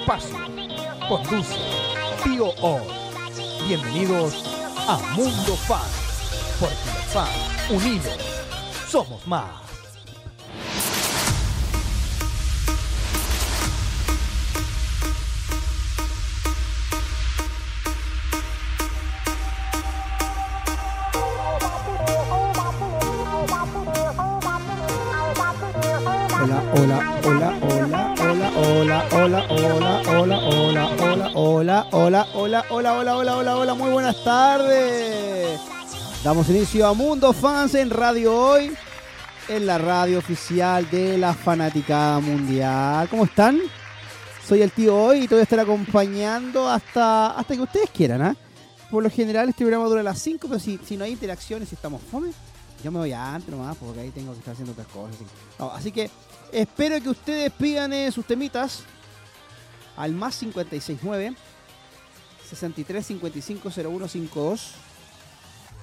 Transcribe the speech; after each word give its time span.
espacio. 0.00 0.36
Conduce 1.08 1.56
Tío 2.22 2.48
O. 2.60 2.80
Bienvenidos 3.66 4.44
a 4.88 4.98
Mundo 5.14 5.56
Fan. 5.66 5.80
Porque 6.60 6.74
los 6.74 7.04
fans 7.12 7.70
unidos 7.70 8.18
somos 8.88 9.26
más. 9.26 9.66
Hola, 26.42 26.62
hola, 26.74 27.05
Hola, 31.92 32.26
hola, 32.34 32.64
hola, 32.70 32.94
hola, 32.94 33.16
hola, 33.16 33.36
hola, 33.36 33.56
hola, 33.56 33.74
muy 33.74 33.90
buenas 33.90 34.22
tardes. 34.24 35.60
Damos 36.24 36.48
inicio 36.48 36.84
a 36.84 36.94
Mundo 36.94 37.32
Fans 37.32 37.76
en 37.76 37.90
Radio 37.90 38.34
Hoy, 38.34 38.76
en 39.48 39.66
la 39.66 39.78
radio 39.78 40.18
oficial 40.18 40.90
de 40.90 41.16
la 41.16 41.32
Fanaticada 41.32 42.18
Mundial. 42.18 43.08
¿Cómo 43.08 43.24
están? 43.24 43.60
Soy 44.44 44.62
el 44.62 44.72
tío 44.72 44.96
Hoy 44.96 45.20
y 45.20 45.28
te 45.28 45.36
voy 45.36 45.40
a 45.40 45.42
estar 45.44 45.60
acompañando 45.60 46.68
hasta, 46.68 47.28
hasta 47.38 47.54
que 47.54 47.62
ustedes 47.62 47.90
quieran, 47.90 48.32
¿eh? 48.32 48.36
Por 48.90 49.04
lo 49.04 49.10
general 49.10 49.48
este 49.48 49.64
programa 49.64 49.84
dura 49.86 50.02
las 50.02 50.18
5, 50.18 50.48
pero 50.48 50.58
si, 50.58 50.80
si 50.84 50.96
no 50.96 51.04
hay 51.04 51.12
interacciones, 51.12 51.68
si 51.68 51.76
estamos 51.76 52.02
fome, 52.10 52.32
yo 52.82 52.90
me 52.90 52.98
voy 52.98 53.12
antes 53.12 53.48
nomás 53.48 53.76
porque 53.76 54.00
ahí 54.00 54.10
tengo 54.10 54.32
que 54.32 54.38
estar 54.40 54.54
haciendo 54.54 54.72
otras 54.72 54.88
cosas. 54.88 55.16
Así, 55.72 55.92
que 55.92 56.10
espero 56.50 57.00
que 57.00 57.10
ustedes 57.10 57.52
pidan 57.52 57.92
eh, 57.92 58.10
sus 58.10 58.26
temitas 58.26 58.82
al 59.96 60.12
más 60.12 60.36
569 60.36 61.36
63 62.48 63.06
55 63.06 63.70
0152 63.70 64.72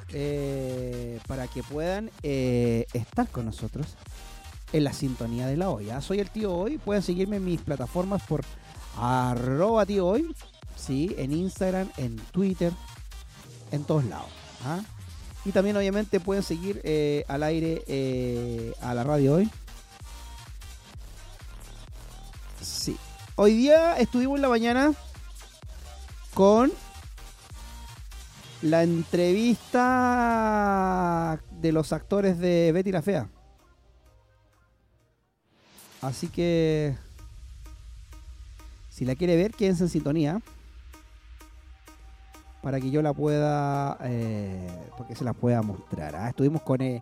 eh, 0.09 1.19
para 1.27 1.47
que 1.47 1.63
puedan 1.63 2.11
eh, 2.21 2.85
estar 2.93 3.27
con 3.29 3.45
nosotros 3.45 3.87
en 4.71 4.83
la 4.83 4.93
sintonía 4.93 5.47
de 5.47 5.57
la 5.57 5.69
olla. 5.69 6.01
Soy 6.01 6.19
el 6.19 6.29
tío 6.29 6.53
hoy, 6.53 6.77
pueden 6.77 7.03
seguirme 7.03 7.37
en 7.37 7.45
mis 7.45 7.61
plataformas 7.61 8.21
por 8.23 8.43
arroba 8.97 9.85
tío 9.85 10.07
hoy, 10.07 10.35
sí, 10.75 11.15
en 11.17 11.31
Instagram, 11.31 11.89
en 11.97 12.17
Twitter, 12.31 12.71
en 13.71 13.83
todos 13.83 14.05
lados. 14.05 14.29
¿ah? 14.65 14.81
Y 15.45 15.51
también 15.51 15.75
obviamente 15.77 16.19
pueden 16.19 16.43
seguir 16.43 16.81
eh, 16.83 17.25
al 17.27 17.43
aire 17.43 17.83
eh, 17.87 18.73
a 18.81 18.93
la 18.93 19.03
radio 19.03 19.35
hoy. 19.35 19.49
Sí. 22.61 22.97
Hoy 23.35 23.55
día 23.55 23.97
estuvimos 23.97 24.37
en 24.37 24.41
la 24.41 24.49
mañana 24.49 24.93
con 26.33 26.71
la 28.61 28.83
entrevista 28.83 29.79
de 31.59 31.71
los 31.71 31.93
actores 31.93 32.39
de 32.39 32.71
Betty 32.71 32.91
la 32.91 33.01
Fea. 33.01 33.29
Así 36.01 36.27
que 36.27 36.95
si 38.89 39.05
la 39.05 39.15
quiere 39.15 39.35
ver, 39.35 39.51
quédense 39.51 39.83
en 39.83 39.89
sintonía 39.89 40.41
para 42.61 42.79
que 42.79 42.89
yo 42.89 43.01
la 43.01 43.13
pueda, 43.13 43.97
eh, 44.03 44.69
porque 44.97 45.15
se 45.15 45.23
la 45.23 45.33
pueda 45.33 45.61
mostrar. 45.61 46.15
¿ah? 46.15 46.29
Estuvimos 46.29 46.61
con, 46.61 46.81
eh, 46.81 47.01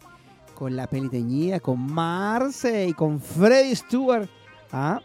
con 0.55 0.75
la 0.75 0.87
peliteñida, 0.87 1.59
con 1.59 1.79
Marce 1.79 2.87
y 2.87 2.93
con 2.93 3.19
Freddy 3.19 3.75
Stewart. 3.75 4.27
¿ah? 4.71 4.99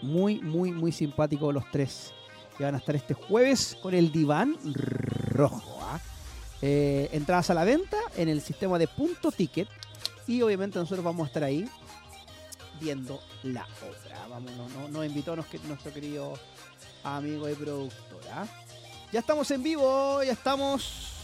Muy, 0.00 0.40
muy, 0.40 0.72
muy 0.72 0.92
simpáticos 0.92 1.52
los 1.52 1.70
tres 1.70 2.14
que 2.58 2.64
van 2.64 2.74
a 2.74 2.78
estar 2.78 2.96
este 2.96 3.14
jueves 3.14 3.78
con 3.80 3.94
el 3.94 4.10
diván 4.10 4.58
rojo. 5.30 5.78
¿ah? 5.80 6.00
Eh, 6.60 7.08
entradas 7.12 7.50
a 7.50 7.54
la 7.54 7.62
venta 7.62 7.96
en 8.16 8.28
el 8.28 8.42
sistema 8.42 8.78
de 8.80 8.88
punto 8.88 9.30
ticket 9.30 9.68
y 10.26 10.42
obviamente 10.42 10.76
nosotros 10.76 11.04
vamos 11.04 11.24
a 11.24 11.28
estar 11.28 11.44
ahí 11.44 11.70
viendo 12.80 13.22
la 13.44 13.64
obra. 13.64 14.26
Vamos, 14.28 14.50
nos 14.56 14.72
no, 14.72 14.88
no 14.88 15.04
invitó 15.04 15.36
nuestro, 15.36 15.92
querido 15.94 16.34
amigo 17.04 17.48
y 17.48 17.54
productor. 17.54 18.20
¿ah? 18.32 18.46
Ya 19.12 19.20
estamos 19.20 19.48
en 19.52 19.62
vivo, 19.62 20.20
ya 20.24 20.32
estamos. 20.32 21.14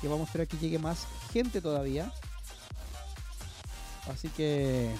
Que 0.00 0.08
vamos 0.08 0.26
a 0.26 0.26
esperar 0.26 0.46
que 0.46 0.58
llegue 0.58 0.78
más 0.78 1.06
gente 1.32 1.60
todavía. 1.60 2.12
Así 4.12 4.28
que. 4.28 4.90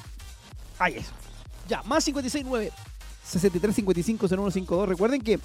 Ahí 0.78 0.96
es. 0.96 1.06
Ya, 1.68 1.82
más 1.82 2.04
569 2.04 2.72
63 3.28 3.74
55 3.74 4.28
0152. 4.28 4.88
Recuerden 4.88 5.20
que. 5.20 5.38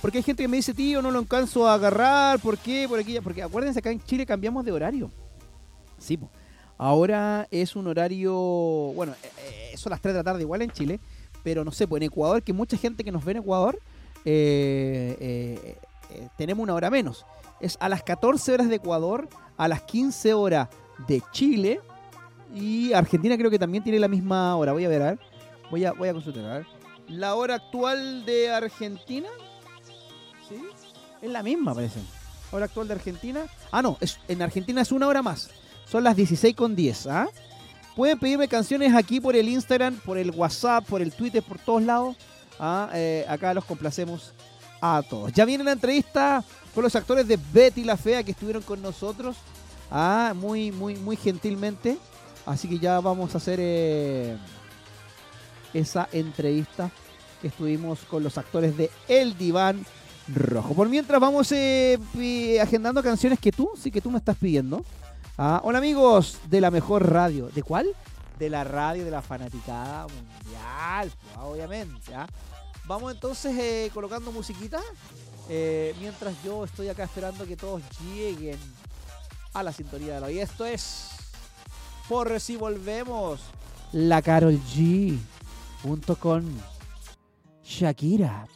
Porque 0.00 0.18
hay 0.18 0.24
gente 0.24 0.42
que 0.42 0.48
me 0.48 0.56
dice, 0.56 0.74
tío, 0.74 1.00
no 1.00 1.10
lo 1.10 1.18
alcanzo 1.20 1.68
a 1.68 1.74
agarrar. 1.74 2.40
¿Por 2.40 2.58
qué? 2.58 2.86
Por 2.88 2.98
aquí. 2.98 3.18
Porque 3.20 3.42
acuérdense, 3.42 3.78
acá 3.78 3.90
en 3.90 4.02
Chile 4.02 4.26
cambiamos 4.26 4.64
de 4.64 4.72
horario. 4.72 5.10
Sí, 5.98 6.16
po. 6.16 6.30
Ahora 6.76 7.46
es 7.50 7.76
un 7.76 7.86
horario. 7.86 8.34
Bueno, 8.34 9.14
eh, 9.38 9.76
son 9.76 9.90
las 9.90 10.00
3 10.00 10.14
de 10.14 10.20
la 10.20 10.24
tarde 10.24 10.42
igual 10.42 10.62
en 10.62 10.70
Chile 10.70 11.00
pero 11.42 11.64
no 11.64 11.72
sé, 11.72 11.86
pues 11.86 12.00
en 12.00 12.06
Ecuador, 12.06 12.42
que 12.42 12.52
mucha 12.52 12.76
gente 12.76 13.04
que 13.04 13.12
nos 13.12 13.24
ve 13.24 13.32
en 13.32 13.38
Ecuador, 13.38 13.78
eh, 14.24 15.16
eh, 15.20 15.76
eh, 16.10 16.28
tenemos 16.36 16.62
una 16.62 16.74
hora 16.74 16.90
menos. 16.90 17.26
Es 17.60 17.76
a 17.80 17.88
las 17.88 18.02
14 18.02 18.52
horas 18.52 18.68
de 18.68 18.76
Ecuador, 18.76 19.28
a 19.56 19.68
las 19.68 19.82
15 19.82 20.34
horas 20.34 20.68
de 21.06 21.22
Chile, 21.32 21.80
y 22.54 22.92
Argentina 22.92 23.36
creo 23.36 23.50
que 23.50 23.58
también 23.58 23.82
tiene 23.82 23.98
la 23.98 24.08
misma 24.08 24.56
hora. 24.56 24.72
Voy 24.72 24.84
a 24.84 24.88
ver, 24.88 25.02
a 25.02 25.06
ver. 25.06 25.18
Voy 25.70 25.84
a, 25.84 25.92
voy 25.92 26.08
a 26.08 26.12
consultar. 26.12 26.44
A 26.44 26.58
ver. 26.58 26.81
La 27.08 27.34
hora 27.34 27.56
actual 27.56 28.24
de 28.24 28.50
Argentina 28.50 29.28
¿Sí? 30.48 30.56
Es 31.20 31.30
la 31.30 31.42
misma, 31.42 31.74
parece. 31.74 32.00
Hora 32.50 32.66
actual 32.66 32.88
de 32.88 32.94
Argentina. 32.94 33.46
Ah, 33.70 33.80
no, 33.80 33.96
es, 34.00 34.18
en 34.28 34.42
Argentina 34.42 34.82
es 34.82 34.92
una 34.92 35.06
hora 35.06 35.22
más. 35.22 35.50
Son 35.86 36.04
las 36.04 36.16
16 36.16 36.54
con 36.54 36.74
10, 36.74 37.06
¿ah? 37.06 37.28
Pueden 37.94 38.18
pedirme 38.18 38.48
canciones 38.48 38.94
aquí 38.94 39.20
por 39.20 39.36
el 39.36 39.48
Instagram, 39.48 39.96
por 40.04 40.16
el 40.18 40.30
WhatsApp, 40.30 40.86
por 40.86 41.02
el 41.02 41.12
Twitter, 41.12 41.42
por 41.42 41.58
todos 41.58 41.82
lados. 41.82 42.16
¿ah? 42.58 42.90
Eh, 42.94 43.24
acá 43.28 43.52
los 43.52 43.64
complacemos 43.64 44.32
a 44.80 45.02
todos. 45.08 45.32
Ya 45.32 45.44
viene 45.44 45.62
la 45.62 45.72
entrevista 45.72 46.42
con 46.74 46.82
los 46.82 46.96
actores 46.96 47.28
de 47.28 47.38
Betty 47.52 47.84
la 47.84 47.96
Fea 47.96 48.22
que 48.22 48.32
estuvieron 48.32 48.62
con 48.62 48.80
nosotros. 48.80 49.36
Ah, 49.90 50.32
muy, 50.34 50.72
muy, 50.72 50.96
muy 50.96 51.16
gentilmente. 51.16 51.98
Así 52.46 52.66
que 52.68 52.78
ya 52.78 52.98
vamos 53.00 53.34
a 53.34 53.38
hacer 53.38 53.58
eh, 53.60 54.36
esa 55.74 56.08
entrevista 56.12 56.90
que 57.40 57.48
estuvimos 57.48 58.00
con 58.00 58.22
los 58.22 58.38
actores 58.38 58.76
de 58.76 58.90
El 59.08 59.36
Diván 59.36 59.84
Rojo. 60.28 60.74
Por 60.74 60.88
mientras 60.88 61.20
vamos 61.20 61.50
eh, 61.52 61.98
agendando 62.60 63.02
canciones 63.02 63.38
que 63.38 63.52
tú, 63.52 63.70
sí 63.76 63.90
que 63.90 64.00
tú 64.00 64.10
me 64.10 64.18
estás 64.18 64.36
pidiendo. 64.36 64.84
Ah, 65.36 65.60
hola 65.64 65.78
amigos 65.78 66.38
de 66.48 66.60
la 66.60 66.70
mejor 66.70 67.10
radio. 67.10 67.48
¿De 67.48 67.62
cuál? 67.62 67.88
De 68.38 68.48
la 68.48 68.64
radio 68.64 69.04
de 69.04 69.10
la 69.10 69.22
fanaticada 69.22 70.06
mundial, 70.06 71.10
pues, 71.10 71.46
obviamente. 71.46 72.14
¿ah? 72.14 72.26
Vamos 72.84 73.12
entonces 73.12 73.56
eh, 73.58 73.90
colocando 73.92 74.30
musiquita. 74.30 74.80
Eh, 75.48 75.94
mientras 75.98 76.34
yo 76.44 76.64
estoy 76.64 76.88
acá 76.88 77.04
esperando 77.04 77.44
que 77.44 77.56
todos 77.56 77.82
lleguen 78.14 78.58
a 79.54 79.62
la 79.62 79.72
sintonía 79.72 80.14
de 80.14 80.20
la 80.20 80.30
Y 80.30 80.38
esto 80.38 80.64
es 80.64 81.08
por 82.08 82.38
si 82.40 82.56
volvemos. 82.56 83.40
La 83.92 84.22
Carol 84.22 84.58
G. 84.74 85.18
Junto 85.82 86.14
con 86.16 86.48
Shakira. 87.64 88.46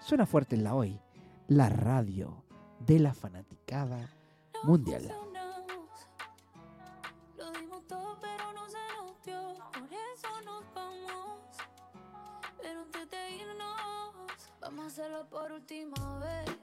Suena 0.00 0.26
fuerte 0.26 0.54
en 0.54 0.64
la 0.64 0.74
hoy. 0.74 1.00
La 1.48 1.70
radio 1.70 2.44
de 2.80 2.98
la 2.98 3.14
fanaticada 3.14 4.10
mundial. 4.64 5.10
Vamos 14.60 14.84
a 14.84 14.86
hacerlo 14.88 15.28
por 15.28 15.52
última 15.52 16.18
vez, 16.18 16.56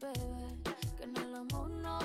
bebé. 0.00 0.58
Que 0.96 1.04
en 1.04 1.16
el 1.16 1.34
amor 1.34 1.70
no, 1.70 1.98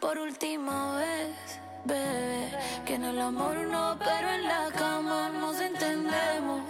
por 0.00 0.18
última 0.18 0.96
vez, 0.96 1.60
bebé. 1.84 2.58
Que 2.86 2.94
en 2.94 3.04
el 3.04 3.20
amor 3.20 3.56
no, 3.56 3.96
pero 3.98 4.28
en 4.30 4.44
la 4.44 4.70
cama 4.72 5.28
nos 5.28 5.60
entendemos. 5.60 6.62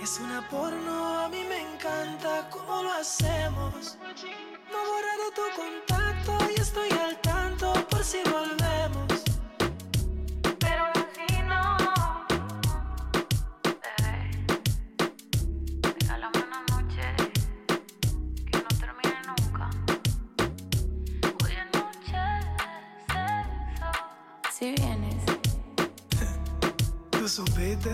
Es 0.00 0.20
una 0.20 0.48
porno, 0.48 1.18
a 1.20 1.28
mí 1.28 1.44
me 1.44 1.60
encanta 1.72 2.48
cómo 2.50 2.82
lo 2.82 2.92
hacemos. 2.92 3.98
No 4.70 4.76
he 4.82 4.86
borrado 4.92 5.30
tu 5.34 5.42
¿Tú 27.24 27.28
supiste? 27.30 27.88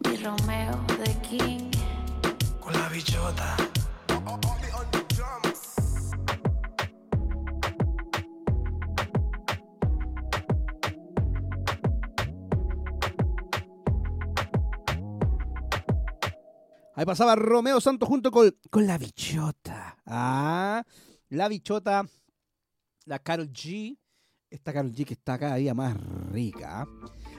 mi 0.00 0.16
Romeo 0.16 0.84
de 0.98 1.14
King. 1.22 1.70
Con 2.58 2.72
la 2.72 2.88
bichota. 2.88 3.56
Ahí 16.96 17.04
pasaba 17.06 17.36
Romeo 17.36 17.80
Santos 17.80 18.08
junto 18.08 18.32
con, 18.32 18.52
con 18.70 18.88
la 18.88 18.98
bichota. 18.98 19.96
Ah, 20.04 20.82
la 21.28 21.46
bichota, 21.46 22.04
la 23.04 23.20
Carol 23.20 23.52
G. 23.52 23.96
Esta 24.50 24.72
Carol 24.72 24.92
G 24.92 25.04
que 25.04 25.14
está 25.14 25.38
cada 25.38 25.54
día 25.54 25.74
más 25.74 25.96
rica. 26.32 26.88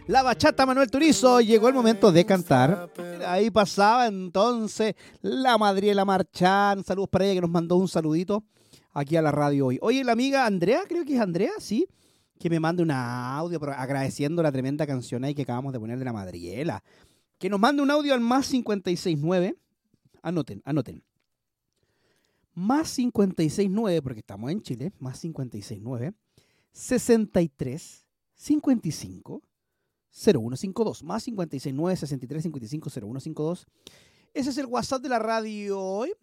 La 0.08 0.24
bachata 0.24 0.66
Manuel 0.66 0.90
Turizo. 0.90 1.42
Llegó 1.42 1.68
el 1.68 1.74
momento 1.74 2.12
de 2.12 2.26
cantar. 2.26 2.90
Ahí 3.28 3.52
pasaba 3.52 4.08
entonces 4.08 4.96
la 5.22 5.58
Madriela 5.58 6.06
Marchán. 6.06 6.84
Saludos 6.84 7.10
para 7.10 7.26
ella 7.26 7.36
que 7.36 7.42
nos 7.42 7.50
mandó 7.50 7.76
un 7.76 7.90
saludito 7.90 8.44
aquí 8.94 9.18
a 9.18 9.22
la 9.22 9.32
radio 9.32 9.68
hoy. 9.68 9.80
Oye, 9.82 10.04
la 10.06 10.14
amiga 10.14 10.46
Andrea, 10.46 10.84
creo 10.88 11.04
que 11.04 11.16
es 11.16 11.22
Andrea, 11.22 11.52
sí. 11.60 11.88
Que 12.40 12.50
me 12.50 12.60
mande 12.60 12.84
un 12.84 12.92
audio 12.92 13.60
agradeciendo 13.76 14.42
la 14.42 14.52
tremenda 14.52 14.88
canción 14.88 15.24
ahí 15.24 15.36
que 15.36 15.42
acabamos 15.42 15.74
de 15.74 15.80
poner 15.80 16.00
de 16.00 16.06
la 16.06 16.14
Madriela 16.14 16.84
que 17.38 17.50
nos 17.50 17.60
mande 17.60 17.82
un 17.82 17.92
audio 17.92 18.14
al 18.14 18.22
más 18.22 18.50
569. 18.50 19.58
Anoten, 20.22 20.62
anoten. 20.66 21.04
Más 22.54 22.96
569, 22.96 24.02
porque 24.02 24.20
estamos 24.22 24.50
en 24.52 24.62
Chile, 24.62 24.92
más 25.00 25.20
569, 25.20 26.14
63 26.72 28.06
55 28.34 29.44
0152. 30.18 31.04
Más 31.04 31.24
569 31.24 31.96
63 31.96 32.44
55 32.44 32.90
0152. 32.90 33.68
Ese 34.34 34.50
es 34.50 34.58
el 34.58 34.66
WhatsApp 34.66 35.02
de 35.02 35.10
la 35.10 35.20
radio 35.20 35.80
hoy, 35.80 36.14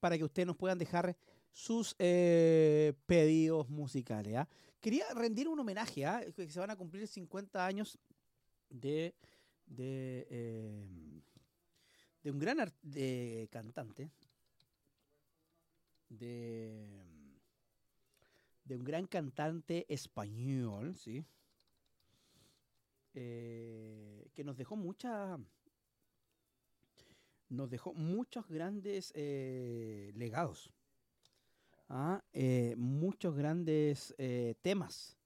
para 0.00 0.18
que 0.18 0.24
ustedes 0.24 0.46
nos 0.46 0.56
puedan 0.56 0.78
dejar 0.78 1.16
sus 1.52 1.96
eh, 1.98 2.92
pedidos 3.06 3.68
musicales. 3.70 4.36
¿ah? 4.36 4.48
Quería 4.80 5.06
rendir 5.14 5.48
un 5.48 5.58
homenaje, 5.58 6.04
¿ah? 6.04 6.22
que 6.36 6.50
se 6.50 6.60
van 6.60 6.70
a 6.70 6.76
cumplir 6.76 7.06
50 7.06 7.64
años 7.64 7.98
de, 8.68 9.14
de, 9.66 10.26
eh, 10.30 10.86
de 12.22 12.30
un 12.30 12.38
gran 12.38 12.58
de 12.82 13.48
cantante, 13.50 14.10
de, 16.10 17.02
de 18.64 18.76
un 18.76 18.84
gran 18.84 19.06
cantante 19.06 19.86
español, 19.88 20.96
¿sí? 20.96 21.24
Eh, 23.16 24.28
que 24.34 24.42
nos 24.42 24.56
dejó 24.56 24.74
mucha 24.74 25.38
nos 27.48 27.70
dejó 27.70 27.94
muchos 27.94 28.48
grandes 28.48 29.12
eh, 29.14 30.10
legados, 30.16 30.72
¿ah? 31.88 32.24
Eh, 32.32 32.74
muchos 32.76 33.36
grandes 33.36 34.12
temas 34.62 35.16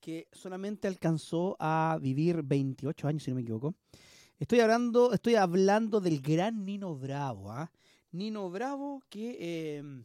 que 0.00 0.28
solamente 0.32 0.86
alcanzó 0.86 1.56
a 1.58 1.98
vivir 2.02 2.42
28 2.42 3.08
años, 3.08 3.22
si 3.22 3.30
no 3.30 3.36
me 3.36 3.42
equivoco. 3.42 3.74
Estoy 4.38 4.60
hablando, 4.60 5.14
estoy 5.14 5.36
hablando 5.36 5.98
del 6.02 6.20
gran 6.20 6.66
Nino 6.66 6.94
Bravo, 6.94 7.50
¿ah? 7.50 7.72
Nino 8.10 8.50
Bravo 8.50 9.02
que 9.08 10.04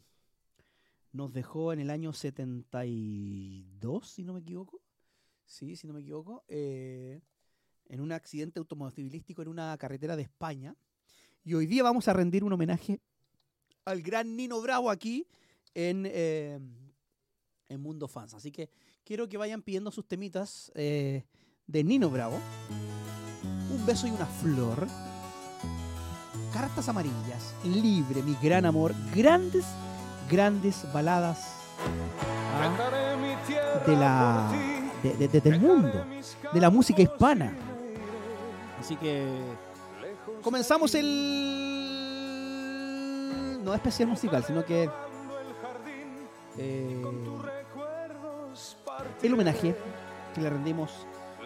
nos 1.12 1.34
dejó 1.34 1.74
en 1.74 1.80
el 1.80 1.90
año 1.90 2.14
72, 2.14 4.08
si 4.08 4.24
no 4.24 4.32
me 4.32 4.40
equivoco. 4.40 4.80
Sí, 5.48 5.74
si 5.74 5.86
no 5.88 5.94
me 5.94 6.00
equivoco. 6.00 6.44
eh, 6.48 7.20
en 7.88 8.00
un 8.00 8.12
accidente 8.12 8.58
automovilístico 8.58 9.42
en 9.42 9.48
una 9.48 9.76
carretera 9.78 10.16
de 10.16 10.22
España. 10.22 10.76
Y 11.44 11.54
hoy 11.54 11.66
día 11.66 11.82
vamos 11.82 12.08
a 12.08 12.12
rendir 12.12 12.44
un 12.44 12.52
homenaje 12.52 13.00
al 13.84 14.02
gran 14.02 14.36
Nino 14.36 14.60
Bravo 14.60 14.90
aquí 14.90 15.26
en, 15.74 16.04
eh, 16.06 16.58
en 17.68 17.80
Mundo 17.80 18.06
Fans. 18.06 18.34
Así 18.34 18.52
que 18.52 18.70
quiero 19.04 19.28
que 19.28 19.38
vayan 19.38 19.62
pidiendo 19.62 19.90
sus 19.90 20.06
temitas 20.06 20.70
eh, 20.74 21.24
de 21.66 21.84
Nino 21.84 22.10
Bravo. 22.10 22.38
Un 23.70 23.86
beso 23.86 24.06
y 24.06 24.10
una 24.10 24.26
flor. 24.26 24.86
Cartas 26.52 26.88
amarillas. 26.88 27.54
Libre, 27.64 28.22
mi 28.22 28.34
gran 28.42 28.66
amor. 28.66 28.94
Grandes, 29.14 29.64
grandes 30.30 30.90
baladas 30.92 31.54
ah, 32.52 33.82
de 33.86 33.96
la, 33.96 34.77
de- 35.02 35.14
de- 35.14 35.28
de- 35.28 35.40
del 35.40 35.60
mundo. 35.60 36.04
De 36.52 36.60
la 36.60 36.70
música 36.70 37.02
hispana. 37.02 37.52
Así 38.80 38.96
que 38.96 39.24
comenzamos 40.42 40.94
el. 40.94 41.08
No 43.64 43.74
especial 43.74 44.08
musical, 44.08 44.44
sino 44.44 44.64
que. 44.64 44.88
eh, 46.58 47.02
el 49.22 49.34
homenaje 49.34 49.74
que 50.34 50.40
le 50.40 50.50
rendimos 50.50 50.90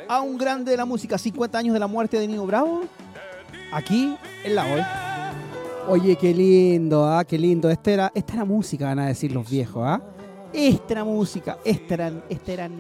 a 0.09 0.21
un 0.21 0.37
grande 0.39 0.71
de 0.73 0.77
la 0.77 0.85
música, 0.85 1.17
50 1.19 1.59
años 1.59 1.73
de 1.75 1.81
la 1.81 1.87
muerte 1.87 2.19
de 2.19 2.27
Nino 2.27 2.45
Bravo, 2.47 2.83
aquí 3.73 4.17
en 4.45 4.55
la 4.55 4.65
hoy. 4.67 4.83
Oye, 5.89 6.17
qué 6.17 6.33
lindo, 6.35 7.07
¿ah? 7.07 7.25
qué 7.25 7.39
lindo. 7.39 7.71
Esta 7.71 7.91
era, 7.91 8.13
esta 8.15 8.35
era 8.35 8.45
música, 8.45 8.87
van 8.87 8.99
a 9.01 9.07
decir 9.07 9.33
los 9.33 9.49
viejos, 9.49 9.83
¿ah? 9.87 10.01
Esta 10.53 10.93
era 10.95 11.05
música, 11.05 11.59
esta 11.65 11.95
eran, 11.95 12.23
esta 12.29 12.53
eran, 12.53 12.73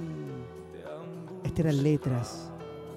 esta 1.44 1.62
eran 1.62 1.82
letras, 1.82 2.50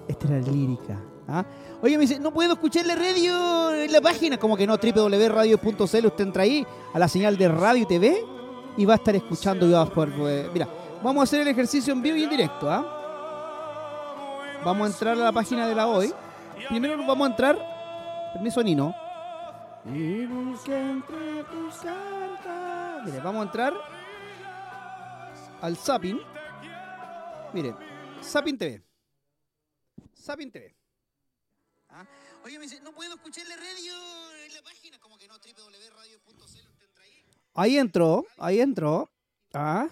esta 0.08 0.28
era 0.28 0.40
lírica. 0.40 1.00
¿ah? 1.28 1.46
Oye, 1.82 1.98
me 1.98 2.02
dice, 2.02 2.20
no 2.20 2.34
puedo 2.34 2.54
escuchar 2.54 2.86
la 2.86 2.96
radio 2.96 3.74
en 3.74 3.92
la 3.92 4.02
página. 4.02 4.38
Como 4.38 4.56
que 4.58 4.68
no, 4.68 4.78
www.radio.cl, 4.78 6.06
usted 6.06 6.24
entra 6.24 6.44
ahí 6.44 6.66
a 6.94 7.00
la 7.00 7.08
señal 7.08 7.38
de 7.38 7.48
radio 7.48 7.84
y 7.84 7.86
TV 7.86 8.24
y 8.78 8.86
va 8.86 8.94
a 8.94 8.98
estar 8.98 9.16
escuchando 9.16 9.68
y 9.68 9.72
va 9.72 9.82
a 9.82 9.86
poder, 9.86 10.14
eh, 10.20 10.50
mira, 10.54 10.68
vamos 11.04 11.22
a 11.22 11.24
hacer 11.24 11.42
el 11.42 11.48
ejercicio 11.48 11.94
en 11.94 12.02
vivo 12.02 12.18
y 12.18 12.24
en 12.24 12.30
directo, 12.30 12.70
¿ah? 12.70 12.92
Vamos 14.64 14.88
a 14.88 14.92
entrar 14.92 15.14
a 15.14 15.26
la 15.26 15.32
página 15.32 15.68
de 15.68 15.76
la 15.76 15.88
hoy. 15.88 16.12
Primero 16.70 16.98
nos 16.98 17.06
vamos 17.06 17.28
a 17.28 17.30
entrar, 17.30 17.58
permiso 18.34 18.64
Nino. 18.64 18.96
Mire, 19.86 20.28
vamos 23.24 23.42
a 23.42 23.44
entrar 23.44 23.74
al 25.62 25.78
Zapping. 25.78 26.20
Mire, 27.54 27.76
Zapping 28.26 28.58
TV. 28.58 28.82
Zapping 30.18 30.52
TV. 30.52 30.76
¿Ah? 31.90 32.06
Oye, 32.44 32.58
me 32.58 32.64
dice, 32.66 32.80
no 32.82 32.92
puedo 32.94 33.14
escuchar 33.16 33.46
la 33.48 33.56
radio 33.56 33.94
en 34.46 34.54
la 34.54 34.62
página. 34.62 35.00
Como 35.00 35.18
que 35.18 35.28
no, 35.28 35.36
www.radio.cl. 35.36 37.02
ahí. 37.02 37.26
Ahí 37.54 37.78
entró, 37.78 38.26
ahí 38.38 38.60
entró. 38.60 39.12
Ah. 39.54 39.88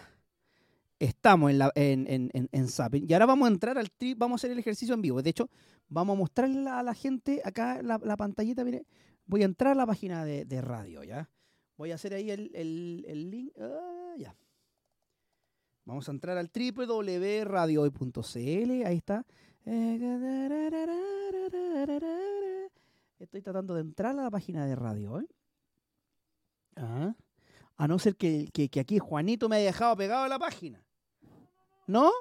Estamos 1.00 1.52
en, 1.52 1.58
la, 1.60 1.72
en, 1.76 2.08
en, 2.10 2.30
en, 2.34 2.50
en 2.52 2.68
Zapping. 2.68 3.06
Y 3.10 3.14
ahora 3.14 3.26
vamos 3.26 3.48
a 3.48 3.52
entrar 3.52 3.78
al 3.78 3.92
tri, 3.92 4.14
vamos 4.14 4.36
a 4.36 4.40
hacer 4.42 4.52
el 4.52 4.60
ejercicio 4.60 4.94
en 4.96 5.02
vivo. 5.02 5.22
De 5.22 5.30
hecho, 5.30 5.50
vamos 5.88 6.16
a 6.16 6.20
mostrarle 6.20 6.70
a 6.70 6.82
la 6.84 6.94
gente 6.94 7.42
acá 7.44 7.82
la, 7.82 8.00
la 8.04 8.16
pantallita, 8.16 8.64
mire. 8.64 8.86
Voy 9.26 9.42
a 9.42 9.46
entrar 9.46 9.74
a 9.74 9.76
la 9.76 9.86
página 9.86 10.26
de, 10.26 10.46
de 10.46 10.62
radio, 10.62 11.04
¿ya? 11.04 11.30
Voy 11.78 11.92
a 11.92 11.96
hacer 11.96 12.14
ahí 12.14 12.30
el, 12.32 12.52
el, 12.54 13.06
el 13.08 13.32
link. 13.32 13.54
ah, 13.60 14.14
ya. 14.18 14.36
Vamos 15.86 16.08
a 16.08 16.12
entrar 16.12 16.38
al 16.38 16.50
www.radiohoy.cl. 16.50 18.86
Ahí 18.86 18.98
está. 18.98 19.26
Estoy 23.20 23.42
tratando 23.42 23.76
de 23.76 23.82
entrar 23.82 24.12
a 24.12 24.24
la 24.24 24.32
página 24.32 24.66
de 24.66 24.76
radio, 24.76 25.20
¿eh? 25.20 25.28
A 26.76 27.16
no 27.88 28.00
ser 28.00 28.16
que, 28.16 28.50
que, 28.52 28.80
aquí 28.80 29.00
Juanito 29.00 29.50
me 29.50 29.58
haya 29.58 29.66
dejado 29.68 29.98
pegado 29.98 30.24
a 30.24 30.30
la 30.30 30.40
página. 30.40 30.82
¿No? 31.88 32.12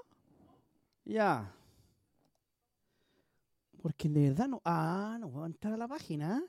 Ya. 1.05 1.55
Porque 3.81 4.09
de 4.09 4.29
verdad 4.29 4.49
no. 4.49 4.61
Ah, 4.65 5.17
no 5.21 5.29
voy 5.29 5.45
a 5.45 5.47
entrar 5.47 5.75
a 5.75 5.77
la 5.77 5.89
página. 5.89 6.43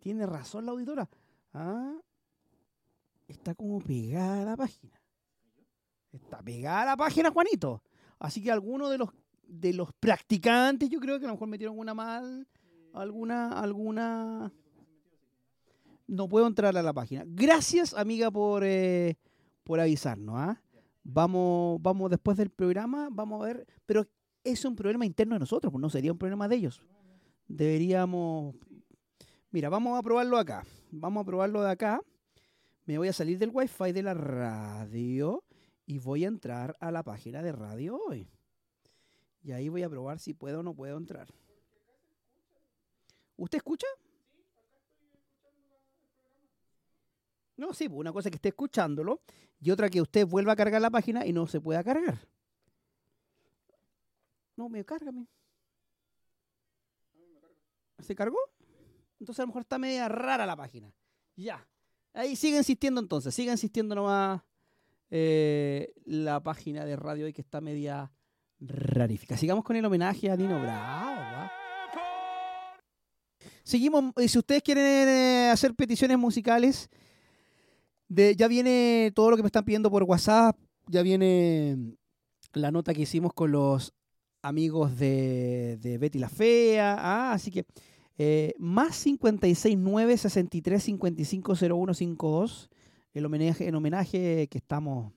Tiene 0.00 0.26
razón 0.26 0.66
la 0.66 0.72
auditora. 0.72 1.08
Ah. 1.52 1.94
Está 3.26 3.54
como 3.54 3.80
pegada 3.80 4.44
la 4.44 4.56
página. 4.56 4.93
Está 6.14 6.40
pegada 6.42 6.84
la 6.84 6.96
página, 6.96 7.30
Juanito. 7.30 7.82
Así 8.20 8.42
que 8.42 8.50
algunos 8.50 8.90
de 8.90 8.98
los 8.98 9.10
de 9.46 9.72
los 9.72 9.92
practicantes, 9.92 10.88
yo 10.88 11.00
creo 11.00 11.18
que 11.18 11.26
a 11.26 11.28
lo 11.28 11.34
mejor 11.34 11.48
metieron 11.48 11.78
una 11.78 11.94
mal, 11.94 12.46
alguna, 12.92 13.58
alguna. 13.58 14.52
No 16.06 16.28
puedo 16.28 16.46
entrar 16.46 16.76
a 16.76 16.82
la 16.82 16.92
página. 16.92 17.24
Gracias, 17.26 17.94
amiga, 17.94 18.30
por, 18.30 18.62
eh, 18.64 19.16
por 19.62 19.80
avisarnos. 19.80 20.36
¿ah? 20.36 20.62
Vamos, 21.02 21.80
vamos 21.82 22.10
después 22.10 22.36
del 22.36 22.50
programa, 22.50 23.08
vamos 23.10 23.42
a 23.42 23.46
ver. 23.46 23.66
Pero 23.86 24.06
es 24.42 24.64
un 24.64 24.76
problema 24.76 25.06
interno 25.06 25.34
de 25.34 25.40
nosotros, 25.40 25.70
pues 25.70 25.80
no 25.80 25.90
sería 25.90 26.12
un 26.12 26.18
problema 26.18 26.48
de 26.48 26.56
ellos. 26.56 26.82
Deberíamos. 27.48 28.54
Mira, 29.50 29.68
vamos 29.68 29.98
a 29.98 30.02
probarlo 30.02 30.38
acá. 30.38 30.64
Vamos 30.90 31.22
a 31.22 31.26
probarlo 31.26 31.62
de 31.62 31.70
acá. 31.70 32.00
Me 32.86 32.98
voy 32.98 33.08
a 33.08 33.12
salir 33.12 33.38
del 33.38 33.50
wifi 33.52 33.92
de 33.92 34.02
la 34.02 34.14
radio 34.14 35.42
y 35.86 35.98
voy 35.98 36.24
a 36.24 36.28
entrar 36.28 36.76
a 36.80 36.90
la 36.90 37.02
página 37.02 37.42
de 37.42 37.52
radio 37.52 37.96
hoy. 37.96 38.28
Y 39.42 39.52
ahí 39.52 39.68
voy 39.68 39.82
a 39.82 39.90
probar 39.90 40.18
si 40.18 40.32
puedo 40.32 40.60
o 40.60 40.62
no 40.62 40.74
puedo 40.74 40.96
entrar. 40.96 41.28
¿Usted 43.36 43.58
escucha? 43.58 43.86
No, 47.56 47.72
sí, 47.74 47.88
una 47.90 48.12
cosa 48.12 48.28
es 48.28 48.30
que 48.30 48.36
esté 48.36 48.48
escuchándolo 48.48 49.20
y 49.60 49.70
otra 49.70 49.88
que 49.88 50.00
usted 50.00 50.26
vuelva 50.26 50.52
a 50.52 50.56
cargar 50.56 50.80
la 50.80 50.90
página 50.90 51.26
y 51.26 51.32
no 51.32 51.46
se 51.46 51.60
pueda 51.60 51.84
cargar. 51.84 52.26
No, 54.56 54.68
me 54.68 54.84
cárgame. 54.84 55.26
¿Se 57.98 58.14
cargó? 58.14 58.38
Entonces 59.20 59.40
a 59.40 59.42
lo 59.42 59.48
mejor 59.48 59.62
está 59.62 59.78
media 59.78 60.08
rara 60.08 60.46
la 60.46 60.56
página. 60.56 60.92
Ya. 61.36 61.66
Ahí 62.12 62.36
sigue 62.36 62.58
insistiendo 62.58 63.00
entonces, 63.00 63.34
sigue 63.34 63.50
insistiendo 63.50 63.94
nomás 63.94 64.42
eh, 65.10 65.92
la 66.04 66.42
página 66.42 66.84
de 66.84 66.96
radio 66.96 67.26
hoy 67.26 67.32
que 67.32 67.42
está 67.42 67.60
media 67.60 68.12
rarífica. 68.60 69.36
Sigamos 69.36 69.64
con 69.64 69.76
el 69.76 69.84
homenaje 69.84 70.30
a 70.30 70.36
Dino 70.36 70.60
Bravo. 70.60 71.20
¿va? 71.20 71.52
Seguimos, 73.62 74.12
y 74.18 74.28
si 74.28 74.38
ustedes 74.38 74.62
quieren 74.62 75.08
eh, 75.08 75.50
hacer 75.50 75.74
peticiones 75.74 76.18
musicales, 76.18 76.90
de, 78.08 78.36
ya 78.36 78.48
viene 78.48 79.12
todo 79.14 79.30
lo 79.30 79.36
que 79.36 79.42
me 79.42 79.48
están 79.48 79.64
pidiendo 79.64 79.90
por 79.90 80.02
WhatsApp, 80.02 80.56
ya 80.86 81.02
viene 81.02 81.96
la 82.52 82.70
nota 82.70 82.92
que 82.92 83.02
hicimos 83.02 83.32
con 83.32 83.52
los 83.52 83.94
amigos 84.42 84.98
de, 84.98 85.78
de 85.80 85.96
Betty 85.98 86.18
la 86.18 86.28
Fea, 86.28 86.96
ah, 86.98 87.32
así 87.32 87.50
que 87.50 87.64
eh, 88.18 88.54
más 88.58 89.02
569 89.02 90.16
63 90.18 90.82
55 90.82 91.56
0152 91.56 92.70
el 93.14 93.24
homenaje, 93.24 93.68
el 93.68 93.74
homenaje 93.74 94.48
que 94.48 94.58
estamos 94.58 95.12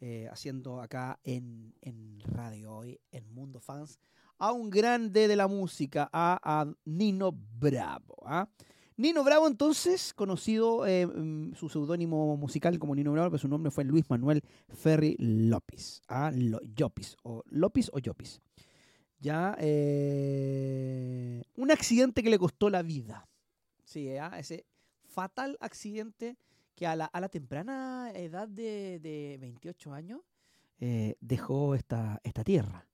eh, 0.00 0.28
haciendo 0.30 0.80
acá 0.80 1.18
en, 1.24 1.74
en 1.82 2.20
radio 2.20 2.76
hoy, 2.76 3.00
en 3.10 3.28
Mundo 3.34 3.60
Fans, 3.60 3.98
a 4.38 4.52
un 4.52 4.70
grande 4.70 5.26
de 5.26 5.34
la 5.34 5.48
música, 5.48 6.08
a, 6.12 6.72
Nino 6.84 7.32
Bravo. 7.32 8.16
¿ah? 8.24 8.48
Nino 8.96 9.24
Bravo, 9.24 9.48
entonces, 9.48 10.14
conocido 10.14 10.86
eh, 10.86 11.06
mm, 11.06 11.54
su 11.54 11.68
seudónimo 11.68 12.36
musical 12.36 12.78
como 12.78 12.94
Nino 12.94 13.12
Bravo, 13.12 13.30
pero 13.30 13.40
su 13.40 13.48
nombre 13.48 13.72
fue 13.72 13.82
Luis 13.82 14.08
Manuel 14.08 14.42
Ferry 14.68 15.16
López. 15.18 16.00
Ah. 16.06 16.30
O 17.24 17.42
López 17.46 17.90
o 17.92 17.98
Llopis. 17.98 18.40
Ya, 19.18 19.56
eh, 19.58 21.42
un 21.56 21.72
accidente 21.72 22.22
que 22.22 22.30
le 22.30 22.38
costó 22.38 22.70
la 22.70 22.82
vida. 22.82 23.28
Sí, 23.82 24.08
ese 24.36 24.64
fatal 25.08 25.56
accidente 25.60 26.36
que 26.78 26.86
a 26.86 26.94
la, 26.94 27.06
a 27.06 27.20
la 27.20 27.28
temprana 27.28 28.12
edad 28.14 28.46
de, 28.46 29.00
de 29.02 29.36
28 29.40 29.92
años 29.92 30.20
eh, 30.78 31.16
dejó 31.20 31.74
esta, 31.74 32.20
esta 32.22 32.44
tierra. 32.44 32.86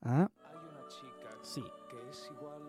Ah, 0.00 0.30
Hay 0.48 0.56
una 0.56 0.88
chica 0.88 1.28
Sí. 1.42 1.62
que 1.90 2.08
es 2.08 2.30
igual. 2.34 2.62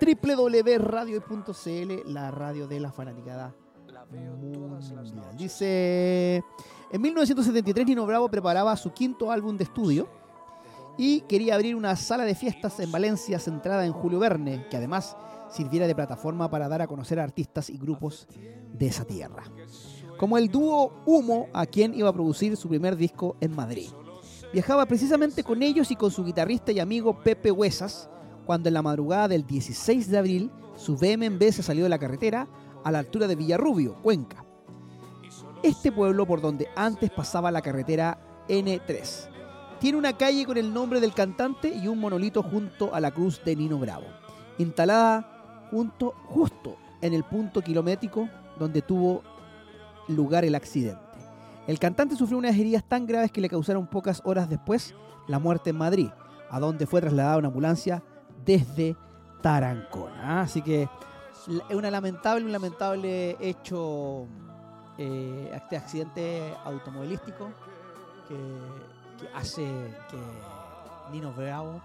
www.radio.cl, 0.00 2.10
la 2.12 2.30
radio 2.30 2.66
de 2.66 2.80
la 2.80 2.90
fanaticada 2.90 3.54
La 3.88 4.04
veo 4.06 4.34
todas 4.52 4.90
las 4.92 5.12
noches. 5.12 5.36
Dice, 5.38 6.42
en 6.90 7.02
1973 7.02 7.86
Nino 7.86 8.06
Bravo 8.06 8.30
preparaba 8.30 8.74
su 8.78 8.92
quinto 8.94 9.30
álbum 9.30 9.58
de 9.58 9.64
estudio 9.64 10.08
y 10.96 11.20
quería 11.22 11.56
abrir 11.56 11.76
una 11.76 11.96
sala 11.96 12.24
de 12.24 12.34
fiestas 12.34 12.80
en 12.80 12.90
Valencia 12.90 13.38
centrada 13.38 13.84
en 13.84 13.92
Julio 13.92 14.18
Verne, 14.20 14.66
que 14.70 14.78
además 14.78 15.18
sirviera 15.50 15.86
de 15.86 15.94
plataforma 15.94 16.50
para 16.50 16.68
dar 16.68 16.82
a 16.82 16.86
conocer 16.86 17.20
a 17.20 17.24
artistas 17.24 17.70
y 17.70 17.78
grupos 17.78 18.26
de 18.72 18.86
esa 18.86 19.04
tierra. 19.04 19.44
Como 20.18 20.38
el 20.38 20.48
dúo 20.48 20.92
Humo, 21.06 21.48
a 21.52 21.66
quien 21.66 21.94
iba 21.94 22.08
a 22.08 22.12
producir 22.12 22.56
su 22.56 22.68
primer 22.68 22.96
disco 22.96 23.36
en 23.40 23.54
Madrid. 23.54 23.88
Viajaba 24.52 24.86
precisamente 24.86 25.42
con 25.42 25.62
ellos 25.62 25.90
y 25.90 25.96
con 25.96 26.10
su 26.10 26.24
guitarrista 26.24 26.70
y 26.70 26.78
amigo 26.78 27.18
Pepe 27.22 27.50
Huesas, 27.50 28.08
cuando 28.46 28.68
en 28.68 28.74
la 28.74 28.82
madrugada 28.82 29.28
del 29.28 29.44
16 29.44 30.10
de 30.10 30.18
abril 30.18 30.50
su 30.76 30.96
BMB 30.96 31.42
se 31.50 31.62
salió 31.62 31.84
de 31.84 31.88
la 31.88 31.98
carretera 31.98 32.46
a 32.84 32.92
la 32.92 33.00
altura 33.00 33.26
de 33.26 33.36
Villarrubio, 33.36 34.00
Cuenca. 34.02 34.44
Este 35.62 35.90
pueblo 35.90 36.26
por 36.26 36.40
donde 36.40 36.68
antes 36.76 37.10
pasaba 37.10 37.50
la 37.50 37.62
carretera 37.62 38.44
N3. 38.48 39.28
Tiene 39.80 39.98
una 39.98 40.16
calle 40.16 40.44
con 40.46 40.56
el 40.56 40.72
nombre 40.72 41.00
del 41.00 41.14
cantante 41.14 41.68
y 41.68 41.88
un 41.88 41.98
monolito 41.98 42.42
junto 42.42 42.94
a 42.94 43.00
la 43.00 43.10
cruz 43.10 43.42
de 43.44 43.56
Nino 43.56 43.78
Bravo, 43.78 44.06
instalada 44.58 45.33
justo 46.28 46.76
en 47.00 47.14
el 47.14 47.24
punto 47.24 47.62
kilométrico 47.62 48.28
donde 48.58 48.82
tuvo 48.82 49.22
lugar 50.08 50.44
el 50.44 50.54
accidente. 50.54 51.00
El 51.66 51.78
cantante 51.78 52.16
sufrió 52.16 52.38
unas 52.38 52.56
heridas 52.56 52.84
tan 52.84 53.06
graves 53.06 53.32
que 53.32 53.40
le 53.40 53.48
causaron 53.48 53.86
pocas 53.86 54.20
horas 54.24 54.48
después 54.48 54.94
la 55.26 55.38
muerte 55.38 55.70
en 55.70 55.76
Madrid, 55.76 56.08
a 56.50 56.60
donde 56.60 56.86
fue 56.86 57.00
trasladada 57.00 57.38
una 57.38 57.48
ambulancia 57.48 58.02
desde 58.44 58.96
Tarancona. 59.40 60.42
Así 60.42 60.60
que 60.62 60.82
es 60.82 61.76
una 61.76 61.90
lamentable, 61.90 62.44
un 62.44 62.52
lamentable 62.52 63.36
hecho, 63.40 64.26
eh, 64.98 65.50
este 65.54 65.76
accidente 65.76 66.54
automovilístico 66.64 67.50
que, 68.28 68.36
que 69.18 69.28
hace 69.34 69.64
que 70.10 70.18
Nino 71.12 71.32
Bravo 71.32 71.80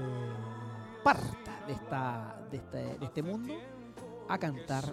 eh, 0.00 0.77
parta 1.08 1.64
de, 1.66 1.72
esta, 1.72 2.36
de, 2.50 2.56
este, 2.58 2.98
de 2.98 3.06
este 3.06 3.22
mundo 3.22 3.54
a 4.28 4.36
cantar 4.36 4.84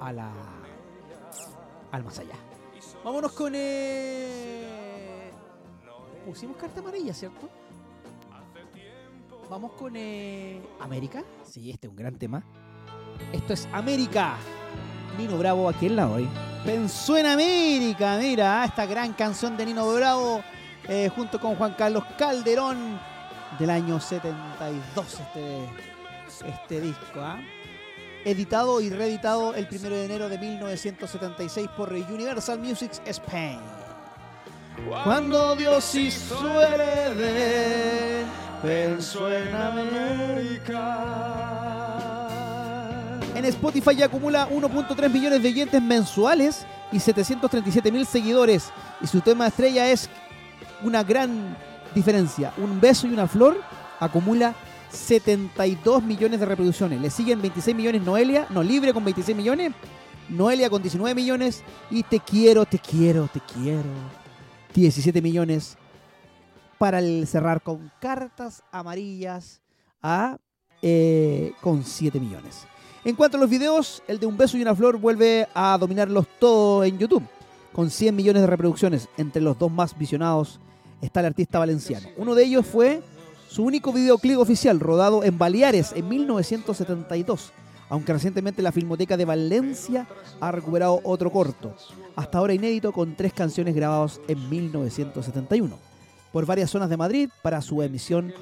a 0.00 0.12
la, 0.12 0.32
al 1.92 2.02
más 2.02 2.18
allá. 2.18 2.34
Vámonos 3.04 3.30
con... 3.32 3.52
eh, 3.54 5.30
Pusimos 6.26 6.56
carta 6.56 6.80
amarilla, 6.80 7.14
¿cierto? 7.14 7.48
Vamos 9.48 9.72
con 9.74 9.94
eh, 9.94 10.60
América. 10.80 11.22
Sí, 11.44 11.70
este 11.70 11.86
es 11.86 11.90
un 11.92 11.96
gran 11.96 12.18
tema. 12.18 12.42
Esto 13.32 13.52
es 13.52 13.68
América. 13.72 14.34
Nino 15.16 15.38
Bravo 15.38 15.68
aquí 15.68 15.86
en 15.86 15.94
la 15.94 16.08
hoy. 16.08 16.28
Pensó 16.64 17.16
en 17.16 17.26
América, 17.26 18.18
mira, 18.18 18.64
esta 18.64 18.86
gran 18.86 19.12
canción 19.12 19.56
de 19.56 19.66
Nino 19.66 19.86
Bravo 19.94 20.42
eh, 20.88 21.08
junto 21.14 21.40
con 21.40 21.54
Juan 21.54 21.74
Carlos 21.78 22.02
Calderón 22.18 22.98
del 23.58 23.70
año 23.70 24.00
72 24.00 25.20
este, 25.20 25.68
este 26.46 26.80
disco. 26.80 27.20
¿ah? 27.20 27.40
Editado 28.24 28.80
y 28.80 28.90
reeditado 28.90 29.54
el 29.54 29.68
1 29.70 29.90
de 29.90 30.04
enero 30.04 30.28
de 30.28 30.38
1976 30.38 31.68
por 31.76 31.92
Universal 31.92 32.58
Music 32.58 32.92
Spain. 33.06 33.60
Cuando 35.04 35.56
Dios 35.56 35.94
hizo 35.94 36.62
el 36.62 36.80
Edén, 36.80 38.26
pensó 38.62 39.30
en 39.32 39.54
América. 39.54 41.28
En 43.34 43.44
Spotify 43.44 43.94
ya 43.96 44.06
acumula 44.06 44.48
1.3 44.48 45.10
millones 45.10 45.42
de 45.42 45.48
oyentes 45.48 45.82
mensuales 45.82 46.66
y 46.90 47.00
737 47.00 47.92
mil 47.92 48.06
seguidores. 48.06 48.70
Y 49.00 49.06
su 49.06 49.20
tema 49.20 49.46
estrella 49.46 49.88
es 49.90 50.08
una 50.82 51.02
gran 51.02 51.56
diferencia. 51.94 52.52
Un 52.58 52.80
beso 52.80 53.06
y 53.06 53.12
una 53.12 53.26
flor 53.26 53.60
acumula 54.00 54.54
72 54.90 56.02
millones 56.02 56.40
de 56.40 56.46
reproducciones. 56.46 57.00
Le 57.00 57.10
siguen 57.10 57.42
26 57.42 57.76
millones 57.76 58.02
Noelia, 58.02 58.46
no 58.50 58.62
libre 58.62 58.92
con 58.92 59.04
26 59.04 59.36
millones. 59.36 59.72
Noelia 60.28 60.68
con 60.70 60.82
19 60.82 61.14
millones. 61.14 61.62
Y 61.90 62.02
te 62.02 62.20
quiero, 62.20 62.66
te 62.66 62.78
quiero, 62.78 63.28
te 63.28 63.40
quiero. 63.40 63.88
17 64.74 65.20
millones. 65.22 65.76
Para 66.78 67.00
cerrar 67.26 67.62
con 67.62 67.90
cartas 68.00 68.62
amarillas 68.70 69.60
a, 70.00 70.38
eh, 70.80 71.52
con 71.60 71.82
7 71.82 72.20
millones. 72.20 72.66
En 73.04 73.16
cuanto 73.16 73.36
a 73.36 73.40
los 73.40 73.50
videos, 73.50 74.02
el 74.06 74.20
de 74.20 74.26
Un 74.26 74.36
beso 74.36 74.56
y 74.56 74.62
una 74.62 74.76
flor 74.76 74.98
vuelve 74.98 75.48
a 75.54 75.76
dominarlos 75.78 76.26
todo 76.38 76.84
en 76.84 76.98
YouTube, 76.98 77.24
con 77.72 77.90
100 77.90 78.14
millones 78.14 78.42
de 78.42 78.46
reproducciones. 78.46 79.08
Entre 79.16 79.42
los 79.42 79.58
dos 79.58 79.72
más 79.72 79.96
visionados 79.98 80.60
está 81.00 81.20
el 81.20 81.26
artista 81.26 81.58
valenciano. 81.58 82.08
Uno 82.16 82.34
de 82.34 82.44
ellos 82.44 82.66
fue 82.66 83.02
su 83.48 83.64
único 83.64 83.92
videoclip 83.92 84.38
oficial, 84.38 84.80
rodado 84.80 85.24
en 85.24 85.38
Baleares 85.38 85.92
en 85.94 86.08
1972, 86.08 87.52
aunque 87.88 88.12
recientemente 88.12 88.62
la 88.62 88.72
Filmoteca 88.72 89.16
de 89.16 89.24
Valencia 89.24 90.06
ha 90.40 90.52
recuperado 90.52 91.00
otro 91.04 91.30
corto, 91.32 91.74
hasta 92.14 92.38
ahora 92.38 92.54
inédito 92.54 92.92
con 92.92 93.16
tres 93.16 93.32
canciones 93.32 93.74
grabadas 93.74 94.20
en 94.28 94.48
1971, 94.50 95.78
por 96.32 96.46
varias 96.46 96.70
zonas 96.70 96.90
de 96.90 96.96
Madrid 96.96 97.30
para 97.42 97.62
su 97.62 97.82
emisión 97.82 98.32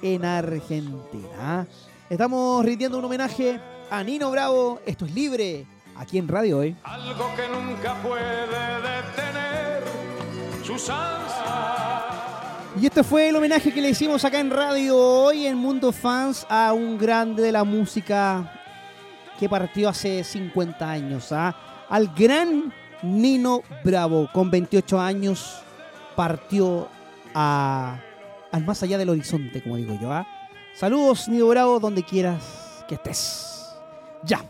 en 0.00 0.24
Argentina. 0.24 1.66
Estamos 2.08 2.64
rindiendo 2.64 2.98
un 2.98 3.04
homenaje 3.04 3.60
a 3.90 4.02
Nino 4.02 4.30
Bravo, 4.30 4.80
esto 4.86 5.04
es 5.04 5.14
libre, 5.14 5.66
aquí 5.96 6.18
en 6.18 6.28
Radio 6.28 6.58
Hoy. 6.58 6.76
Algo 6.84 7.26
que 7.36 7.48
nunca 7.48 8.02
puede 8.02 8.46
detener. 8.46 9.33
Y 12.80 12.86
este 12.86 13.04
fue 13.04 13.28
el 13.28 13.36
homenaje 13.36 13.70
que 13.70 13.82
le 13.82 13.90
hicimos 13.90 14.24
acá 14.24 14.40
en 14.40 14.50
Radio 14.50 14.96
Hoy 14.96 15.46
en 15.46 15.58
Mundo 15.58 15.92
Fans 15.92 16.46
a 16.48 16.72
un 16.72 16.96
grande 16.96 17.42
de 17.42 17.52
la 17.52 17.64
música 17.64 18.50
que 19.38 19.46
partió 19.46 19.90
hace 19.90 20.24
50 20.24 20.90
años, 20.90 21.32
¿ah? 21.32 21.54
al 21.90 22.08
gran 22.14 22.72
Nino 23.02 23.62
Bravo, 23.84 24.30
con 24.32 24.50
28 24.50 24.98
años, 24.98 25.60
partió 26.16 26.88
a, 27.34 27.98
al 28.50 28.64
más 28.64 28.82
allá 28.82 28.96
del 28.96 29.10
horizonte, 29.10 29.62
como 29.62 29.76
digo 29.76 29.98
yo. 30.00 30.10
¿ah? 30.10 30.26
Saludos, 30.74 31.28
Nino 31.28 31.46
Bravo, 31.48 31.78
donde 31.78 32.02
quieras 32.02 32.84
que 32.88 32.94
estés. 32.94 33.68
Ya. 34.22 34.40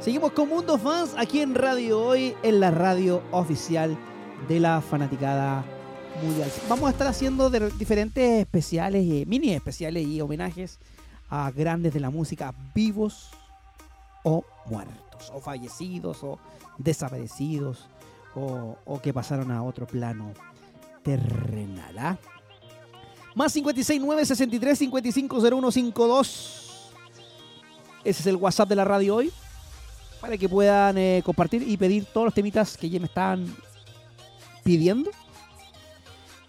Seguimos 0.00 0.32
con 0.32 0.48
Mundo 0.48 0.76
Fans 0.78 1.14
aquí 1.16 1.40
en 1.40 1.54
Radio 1.54 2.02
Hoy, 2.02 2.34
en 2.42 2.58
la 2.58 2.72
radio 2.72 3.22
oficial 3.30 3.96
de 4.48 4.60
la 4.60 4.80
fanaticada 4.80 5.64
mundial. 6.22 6.50
Vamos 6.68 6.88
a 6.88 6.90
estar 6.90 7.06
haciendo 7.06 7.50
diferentes 7.50 8.40
especiales, 8.40 9.04
y 9.04 9.24
mini 9.26 9.50
especiales 9.52 10.06
y 10.06 10.20
homenajes 10.20 10.78
a 11.30 11.50
grandes 11.50 11.94
de 11.94 12.00
la 12.00 12.10
música 12.10 12.54
vivos 12.74 13.30
o 14.22 14.44
muertos, 14.66 15.30
o 15.32 15.40
fallecidos, 15.40 16.22
o 16.22 16.38
desaparecidos, 16.78 17.86
o, 18.34 19.00
que 19.02 19.12
pasaron 19.12 19.50
a 19.50 19.62
otro 19.62 19.86
plano 19.86 20.32
terrenal. 21.02 21.98
¿ah? 21.98 22.18
Más 23.34 23.52
56 23.52 24.00
9 24.00 24.26
63 24.26 24.78
55 24.78 25.38
01 25.38 25.70
52. 25.70 26.90
Ese 28.04 28.20
es 28.20 28.26
el 28.26 28.36
WhatsApp 28.36 28.68
de 28.68 28.76
la 28.76 28.84
radio 28.84 29.16
hoy. 29.16 29.32
Para 30.20 30.38
que 30.38 30.48
puedan 30.48 30.96
eh, 30.96 31.22
compartir 31.24 31.68
y 31.68 31.76
pedir 31.76 32.06
todos 32.06 32.26
los 32.26 32.34
temitas 32.34 32.78
que 32.78 32.88
ya 32.88 32.98
me 32.98 33.06
están 33.06 33.46
pidiendo. 34.64 35.10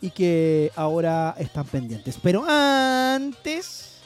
Y 0.01 0.09
que 0.11 0.71
ahora 0.75 1.35
están 1.37 1.65
pendientes. 1.65 2.17
Pero 2.21 2.43
antes. 2.47 3.99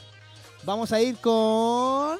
Vamos 0.64 0.92
a 0.92 1.00
ir 1.00 1.16
con. 1.16 2.18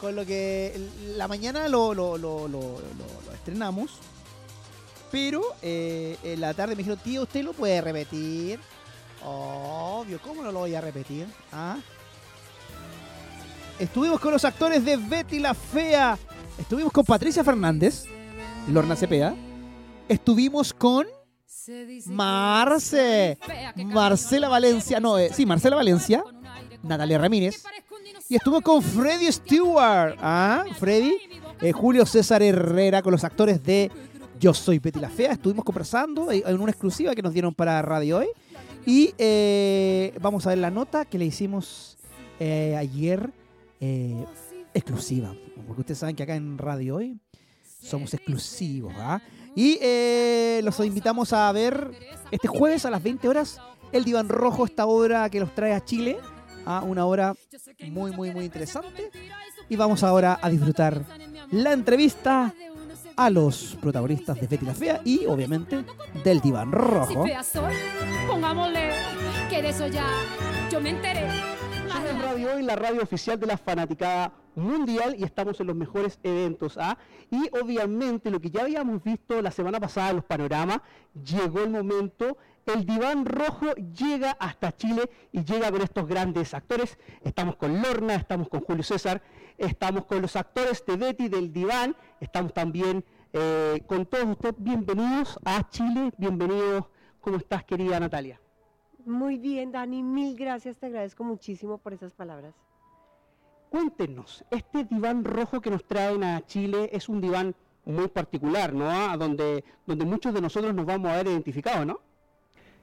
Con 0.00 0.14
lo 0.16 0.24
que 0.24 0.78
la 1.16 1.26
mañana 1.28 1.68
lo, 1.68 1.92
lo, 1.94 2.16
lo, 2.18 2.46
lo- 2.48 2.80
estrenamos. 3.34 3.92
Pero 5.10 5.42
eh, 5.62 6.16
en 6.22 6.40
la 6.40 6.52
tarde 6.54 6.74
me 6.74 6.78
dijeron, 6.82 6.98
tío, 7.02 7.22
¿usted 7.22 7.42
lo 7.42 7.52
puede 7.52 7.80
repetir? 7.80 8.60
Obvio, 9.24 10.20
¿cómo 10.22 10.42
no 10.42 10.52
lo 10.52 10.60
voy 10.60 10.74
a 10.74 10.80
repetir? 10.80 11.26
¿Ah? 11.52 11.76
estuvimos 13.78 14.18
con 14.20 14.32
los 14.32 14.44
actores 14.44 14.84
de 14.84 14.96
Betty 14.96 15.38
la 15.38 15.54
Fea. 15.54 16.18
Estuvimos 16.58 16.92
con 16.92 17.04
Patricia 17.04 17.42
Fernández, 17.44 18.04
Lorna 18.68 18.96
Cepeda. 18.96 19.34
Estuvimos 20.08 20.72
con 20.72 21.06
Marce, 22.06 23.38
Marcela 23.76 24.48
Valencia, 24.48 25.00
no, 25.00 25.18
eh, 25.18 25.30
sí, 25.34 25.44
Marcela 25.44 25.76
Valencia, 25.76 26.24
Natalia 26.82 27.18
Ramírez. 27.18 27.62
Y 28.28 28.36
estuvo 28.36 28.60
con 28.62 28.82
Freddy 28.82 29.30
Stewart. 29.30 30.16
Ah, 30.20 30.64
Freddy. 30.78 31.14
eh, 31.60 31.72
Julio 31.72 32.06
César 32.06 32.42
Herrera 32.42 33.02
con 33.02 33.12
los 33.12 33.22
actores 33.24 33.62
de 33.62 33.90
Yo 34.40 34.54
Soy 34.54 34.78
Betty 34.78 34.98
la 34.98 35.10
Fea. 35.10 35.32
Estuvimos 35.32 35.64
conversando 35.64 36.30
en 36.32 36.60
una 36.60 36.70
exclusiva 36.70 37.14
que 37.14 37.22
nos 37.22 37.32
dieron 37.34 37.54
para 37.54 37.80
Radio 37.82 38.18
Hoy. 38.18 38.28
Y 38.86 39.14
eh, 39.18 40.14
vamos 40.20 40.46
a 40.46 40.50
ver 40.50 40.58
la 40.58 40.70
nota 40.70 41.04
que 41.04 41.18
le 41.18 41.26
hicimos 41.26 41.98
ayer 42.40 43.30
exclusiva. 44.72 45.34
Porque 45.66 45.80
ustedes 45.82 45.98
saben 45.98 46.16
que 46.16 46.22
acá 46.22 46.34
en 46.34 46.56
Radio 46.56 46.96
Hoy 46.96 47.18
somos 47.82 48.14
exclusivos. 48.14 48.94
¿ah? 48.96 49.20
Y 49.58 49.76
eh, 49.82 50.60
los 50.62 50.78
invitamos 50.78 51.32
a 51.32 51.50
ver 51.50 51.90
este 52.30 52.46
jueves 52.46 52.86
a 52.86 52.90
las 52.90 53.02
20 53.02 53.26
horas 53.26 53.60
El 53.90 54.04
Diván 54.04 54.28
Rojo, 54.28 54.64
esta 54.64 54.86
obra 54.86 55.28
que 55.30 55.40
los 55.40 55.52
trae 55.52 55.72
a 55.72 55.84
Chile. 55.84 56.16
a 56.64 56.82
una 56.82 57.04
obra 57.04 57.34
muy, 57.90 58.12
muy, 58.12 58.30
muy 58.30 58.44
interesante. 58.44 59.10
Y 59.68 59.74
vamos 59.74 60.04
ahora 60.04 60.38
a 60.40 60.48
disfrutar 60.48 61.02
la 61.50 61.72
entrevista 61.72 62.54
a 63.16 63.30
los 63.30 63.76
protagonistas 63.80 64.40
de 64.40 64.46
Betty 64.46 64.64
la 64.64 64.74
Fea 64.74 65.00
y 65.04 65.26
obviamente 65.26 65.84
del 66.22 66.40
Diván 66.40 66.70
Rojo. 66.70 67.24
fea 67.24 67.42
soy, 67.42 67.74
pongámosle 68.28 68.90
que 69.50 69.60
de 69.60 69.70
eso 69.70 69.88
ya 69.88 70.06
yo 70.70 70.80
me 70.80 70.90
enteré. 70.90 71.57
En 71.88 72.20
Radio 72.20 72.52
Hoy, 72.54 72.62
la 72.62 72.76
radio 72.76 73.02
oficial 73.02 73.40
de 73.40 73.46
la 73.46 73.56
fanaticada 73.56 74.30
mundial 74.54 75.16
y 75.18 75.24
estamos 75.24 75.58
en 75.58 75.68
los 75.68 75.76
mejores 75.76 76.18
eventos. 76.22 76.76
¿ah? 76.76 76.98
Y 77.30 77.48
obviamente 77.58 78.30
lo 78.30 78.40
que 78.40 78.50
ya 78.50 78.62
habíamos 78.62 79.02
visto 79.02 79.40
la 79.40 79.50
semana 79.50 79.80
pasada 79.80 80.10
en 80.10 80.16
los 80.16 80.24
panoramas, 80.26 80.80
llegó 81.14 81.60
el 81.60 81.70
momento, 81.70 82.36
el 82.66 82.84
diván 82.84 83.24
rojo 83.24 83.72
llega 83.74 84.32
hasta 84.32 84.76
Chile 84.76 85.08
y 85.32 85.44
llega 85.44 85.70
con 85.70 85.80
estos 85.80 86.06
grandes 86.06 86.52
actores. 86.52 86.98
Estamos 87.22 87.56
con 87.56 87.80
Lorna, 87.80 88.16
estamos 88.16 88.50
con 88.50 88.60
Julio 88.60 88.82
César, 88.82 89.22
estamos 89.56 90.04
con 90.04 90.20
los 90.20 90.36
actores 90.36 90.84
de 90.84 90.96
Betty 90.96 91.28
del 91.30 91.50
diván, 91.54 91.96
estamos 92.20 92.52
también 92.52 93.02
eh, 93.32 93.82
con 93.86 94.04
todos 94.04 94.26
ustedes. 94.26 94.56
Bienvenidos 94.58 95.38
a 95.42 95.66
Chile, 95.70 96.12
bienvenidos. 96.18 96.84
¿Cómo 97.22 97.38
estás 97.38 97.64
querida 97.64 97.98
Natalia? 97.98 98.38
Muy 99.08 99.38
bien, 99.38 99.72
Dani, 99.72 100.02
mil 100.02 100.36
gracias, 100.36 100.76
te 100.76 100.84
agradezco 100.84 101.24
muchísimo 101.24 101.78
por 101.78 101.94
esas 101.94 102.12
palabras. 102.12 102.54
Cuéntenos, 103.70 104.44
este 104.50 104.84
diván 104.84 105.24
rojo 105.24 105.62
que 105.62 105.70
nos 105.70 105.82
traen 105.86 106.22
a 106.22 106.44
Chile 106.44 106.90
es 106.92 107.08
un 107.08 107.18
diván 107.18 107.54
muy 107.86 108.08
particular, 108.08 108.74
¿no? 108.74 108.86
A 108.90 109.16
donde, 109.16 109.64
donde 109.86 110.04
muchos 110.04 110.34
de 110.34 110.42
nosotros 110.42 110.74
nos 110.74 110.84
vamos 110.84 111.10
a 111.10 111.16
ver 111.16 111.28
identificados, 111.28 111.86
¿no? 111.86 112.00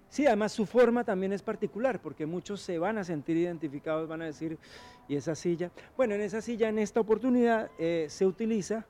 Sí, 0.10 0.26
además 0.26 0.52
su 0.52 0.66
forma 0.66 1.04
también 1.04 1.32
es 1.32 1.44
particular, 1.44 2.02
porque 2.02 2.26
muchos 2.26 2.60
se 2.60 2.80
van 2.80 2.98
a 2.98 3.04
sentir 3.04 3.38
identificados, 3.38 4.10
van 4.10 4.24
a 4.24 4.26
decir, 4.26 4.58
¿y 5.08 5.18
esa 5.18 5.36
silla? 5.36 5.70
Bueno, 5.96 6.16
en 6.16 6.22
esa 6.22 6.42
silla, 6.42 6.70
en 6.70 6.80
esta 6.80 7.02
oportunidad, 7.02 7.70
eh, 7.78 8.08
se 8.10 8.26
utiliza, 8.26 8.84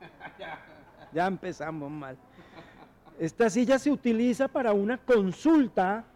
ya 1.12 1.26
empezamos 1.26 1.90
mal, 1.90 2.16
esta 3.18 3.50
silla 3.50 3.78
se 3.78 3.90
utiliza 3.90 4.48
para 4.48 4.72
una 4.72 4.96
consulta 4.96 6.06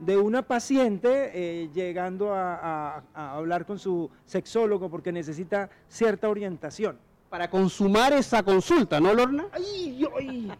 de 0.00 0.16
una 0.16 0.42
paciente 0.42 1.30
eh, 1.34 1.68
llegando 1.72 2.32
a, 2.34 2.54
a- 2.96 3.02
a 3.14 3.34
hablar 3.36 3.64
con 3.66 3.78
su 3.78 4.10
sexólogo 4.24 4.88
porque 4.90 5.12
necesita 5.12 5.68
cierta 5.88 6.28
orientación. 6.28 6.98
Para 7.28 7.48
consumar 7.48 8.12
esa 8.12 8.42
consulta, 8.42 8.98
¿no, 8.98 9.14
Lorna? 9.14 9.46
¡Ay, 9.52 10.04
ay! 10.18 10.52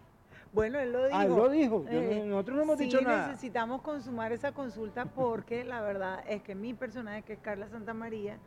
Bueno, 0.52 0.78
él 0.78 0.92
lo 0.92 1.04
dijo. 1.06 1.16
Ah, 1.16 1.24
lo 1.24 1.48
dijo. 1.48 1.84
Yo 1.84 1.90
Eh, 2.00 2.20
no- 2.20 2.26
nosotros 2.26 2.56
no 2.56 2.62
hemos 2.64 2.78
sí 2.78 2.84
dicho 2.84 3.00
nada. 3.00 3.28
necesitamos 3.28 3.82
consumar 3.82 4.32
esa 4.32 4.52
consulta 4.52 5.06
porque 5.06 5.64
la 5.64 5.80
verdad 5.80 6.22
es 6.28 6.42
que 6.42 6.54
mi 6.54 6.74
personaje, 6.74 7.22
que 7.22 7.32
es 7.34 7.38
Carla 7.40 7.68
Santamaría, 7.68 8.38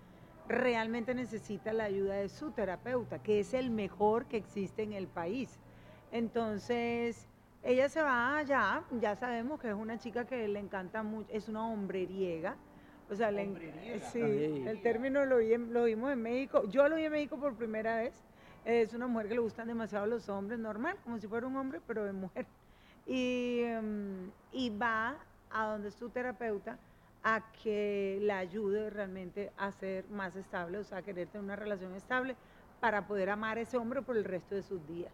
realmente 0.48 1.16
necesita 1.16 1.72
la 1.74 1.86
ayuda 1.86 2.16
de 2.16 2.30
su 2.30 2.52
terapeuta, 2.52 3.20
que 3.20 3.40
es 3.40 3.54
el 3.54 3.72
mejor 3.72 4.26
que 4.26 4.38
existe 4.38 4.84
en 4.84 4.94
el 4.94 5.08
país. 5.08 5.60
Entonces, 6.12 7.28
ella 7.64 7.88
se 7.88 8.02
va 8.02 8.38
allá, 8.38 8.84
ya 9.00 9.16
sabemos 9.16 9.60
que 9.60 9.70
es 9.70 9.74
una 9.74 9.98
chica 9.98 10.26
que 10.26 10.48
le 10.48 10.60
encanta 10.60 11.02
mucho, 11.02 11.30
es 11.32 11.48
una 11.48 11.66
hombreriega. 11.66 12.56
O 13.10 13.16
sea, 13.16 13.32
le 13.32 14.00
sí, 14.12 14.20
el 14.20 14.82
término 14.82 15.26
lo, 15.26 15.38
vi 15.38 15.56
lo 15.58 15.84
vimos 15.84 16.12
en 16.12 16.22
México. 16.22 16.64
Yo 16.70 16.88
lo 16.88 16.96
vi 16.96 17.06
en 17.06 17.12
México 17.12 17.38
por 17.38 17.56
primera 17.56 17.98
vez. 17.98 18.14
Es 18.66 18.94
una 18.94 19.08
mujer 19.08 19.28
que 19.28 19.36
le 19.36 19.40
gustan 19.42 19.68
demasiado 19.68 20.06
los 20.06 20.30
hombres, 20.30 20.58
normal, 20.58 20.98
como 21.04 21.20
si 21.20 21.28
fuera 21.28 21.46
un 21.48 21.56
hombre, 21.56 21.82
pero 21.86 22.06
de 22.06 22.14
mujer. 22.14 22.46
Y, 23.06 23.60
em, 23.64 24.32
y 24.54 24.70
va 24.70 25.18
a 25.52 25.68
donde 25.68 25.90
es 25.90 25.96
su 25.96 26.10
terapeuta 26.10 26.78
a 27.24 27.44
que 27.62 28.20
la 28.22 28.40
ayude 28.40 28.90
realmente 28.90 29.52
a 29.58 29.72
ser 29.72 30.06
más 30.10 30.36
estable, 30.36 30.78
o 30.78 30.84
sea, 30.84 31.00
a 31.00 31.02
querer 31.02 31.28
tener 31.28 31.44
una 31.44 31.56
relación 31.56 31.94
estable 31.96 32.36
para 32.80 33.06
poder 33.06 33.30
amar 33.30 33.58
a 33.58 33.62
ese 33.62 33.78
hombre 33.78 34.02
por 34.02 34.18
el 34.18 34.24
resto 34.24 34.56
de 34.56 34.64
sus 34.64 34.86
días. 34.88 35.14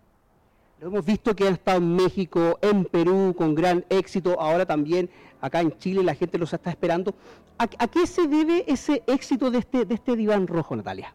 Lo 0.80 0.88
hemos 0.88 1.06
visto 1.06 1.36
que 1.36 1.46
han 1.48 1.56
estado 1.56 1.78
en 1.80 1.96
México, 1.96 2.58
en 2.62 2.86
Perú, 2.86 3.36
con 3.38 3.54
gran 3.54 3.84
éxito. 3.90 4.40
Ahora 4.40 4.66
también 4.66 5.10
acá 5.42 5.60
en 5.60 5.78
Chile 5.78 6.04
la 6.04 6.16
gente 6.16 6.38
los 6.38 6.54
está 6.54 6.70
esperando. 6.70 7.14
¿A, 7.58 7.64
a 7.64 7.88
qué 7.88 8.08
se 8.08 8.28
debe 8.28 8.64
ese 8.66 9.04
éxito 9.08 9.52
de 9.52 9.58
este, 9.60 9.84
de 9.86 9.96
este 9.96 10.16
diván 10.16 10.48
rojo, 10.48 10.76
Natalia? 10.78 11.14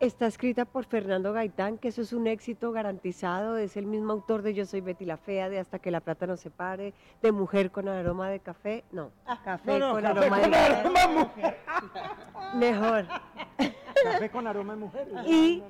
Está 0.00 0.26
escrita 0.26 0.64
por 0.66 0.84
Fernando 0.86 1.32
Gaitán, 1.32 1.76
que 1.78 1.88
eso 1.88 2.00
es 2.02 2.12
un 2.14 2.26
éxito 2.26 2.72
garantizado, 2.72 3.58
es 3.58 3.76
el 3.76 3.86
mismo 3.86 4.12
autor 4.12 4.40
de 4.42 4.54
Yo 4.54 4.64
soy 4.64 4.80
Betty 4.80 5.04
la 5.04 5.18
Fea, 5.18 5.48
de 5.50 5.58
Hasta 5.58 5.78
que 5.78 5.90
la 5.90 6.00
plata 6.00 6.26
no 6.26 6.36
se 6.38 6.50
pare, 6.50 6.94
de 7.22 7.32
Mujer 7.32 7.70
con 7.70 7.86
aroma 7.88 8.28
de 8.30 8.40
café, 8.40 8.84
no, 8.92 9.10
café 9.44 9.78
No, 9.78 9.78
no, 9.78 9.92
con 9.94 10.02
café 10.02 10.18
aroma 10.26 10.36
de 10.38 10.42
con 10.42 10.52
café. 10.52 10.74
aroma 10.74 11.06
mujer. 11.08 11.56
Mejor. 12.54 13.06
Café 14.04 14.30
con 14.30 14.46
aroma 14.46 14.72
de 14.74 14.78
mujer. 14.80 15.08
Y 15.26 15.62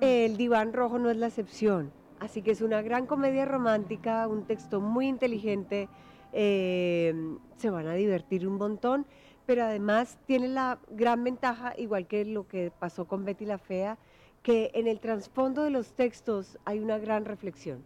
El 0.00 0.36
diván 0.36 0.72
rojo 0.74 0.98
no 0.98 1.10
es 1.10 1.16
la 1.16 1.28
excepción. 1.28 1.90
Así 2.20 2.42
que 2.42 2.50
es 2.50 2.60
una 2.60 2.82
gran 2.82 3.06
comedia 3.06 3.46
romántica, 3.46 4.28
un 4.28 4.44
texto 4.44 4.80
muy 4.80 5.08
inteligente, 5.08 5.88
eh, 6.32 7.14
se 7.56 7.70
van 7.70 7.86
a 7.86 7.94
divertir 7.94 8.46
un 8.46 8.56
montón, 8.56 9.06
pero 9.46 9.64
además 9.64 10.18
tiene 10.26 10.48
la 10.48 10.78
gran 10.90 11.24
ventaja, 11.24 11.72
igual 11.78 12.06
que 12.06 12.26
lo 12.26 12.46
que 12.46 12.70
pasó 12.78 13.06
con 13.06 13.24
Betty 13.24 13.46
la 13.46 13.56
Fea, 13.58 13.96
que 14.42 14.70
en 14.74 14.86
el 14.86 15.00
trasfondo 15.00 15.62
de 15.64 15.70
los 15.70 15.92
textos 15.92 16.58
hay 16.66 16.78
una 16.78 16.98
gran 16.98 17.24
reflexión. 17.24 17.82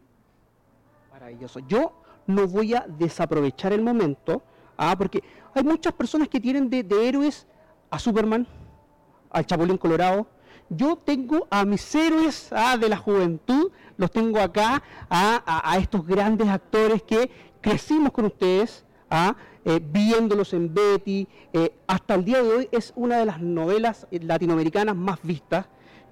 Maravilloso. 1.13 1.61
Yo 1.61 1.93
no 2.27 2.49
voy 2.49 2.75
a 2.75 2.87
desaprovechar 2.87 3.73
el 3.73 3.83
momento, 3.83 4.43
ah, 4.77 4.95
porque 4.99 5.23
hay 5.55 5.63
muchas 5.63 5.93
personas 5.93 6.29
que 6.29 6.41
tienen 6.41 6.69
de, 6.69 6.83
de 6.83 7.09
héroes 7.09 7.47
a 7.89 8.01
Superman, 8.01 8.47
al 9.31 9.47
Chapulín 9.47 9.79
Colorado. 9.79 10.27
Yo 10.71 10.97
tengo 10.97 11.47
a 11.51 11.65
mis 11.65 11.95
héroes 11.95 12.49
ah, 12.53 12.77
de 12.77 12.89
la 12.89 12.97
juventud, 12.97 13.71
los 13.97 14.11
tengo 14.11 14.41
acá, 14.41 14.83
ah, 15.11 15.63
a, 15.65 15.79
estos 15.79 16.07
grandes 16.07 16.49
actores 16.49 17.03
que 17.03 17.31
crecimos 17.61 18.13
con 18.13 18.27
ustedes, 18.27 18.85
ah, 19.11 19.37
eh, 19.65 19.81
viéndolos 19.83 20.53
en 20.53 20.73
Betty. 20.73 21.27
eh, 21.53 21.73
hasta 21.87 22.15
el 22.15 22.25
día 22.25 22.43
de 22.43 22.53
hoy 22.53 22.69
es 22.73 22.93
una 22.97 23.19
de 23.19 23.27
las 23.27 23.41
novelas 23.41 24.07
eh, 24.11 24.21
latinoamericanas 24.21 24.97
más 24.97 25.19
vistas. 25.23 25.67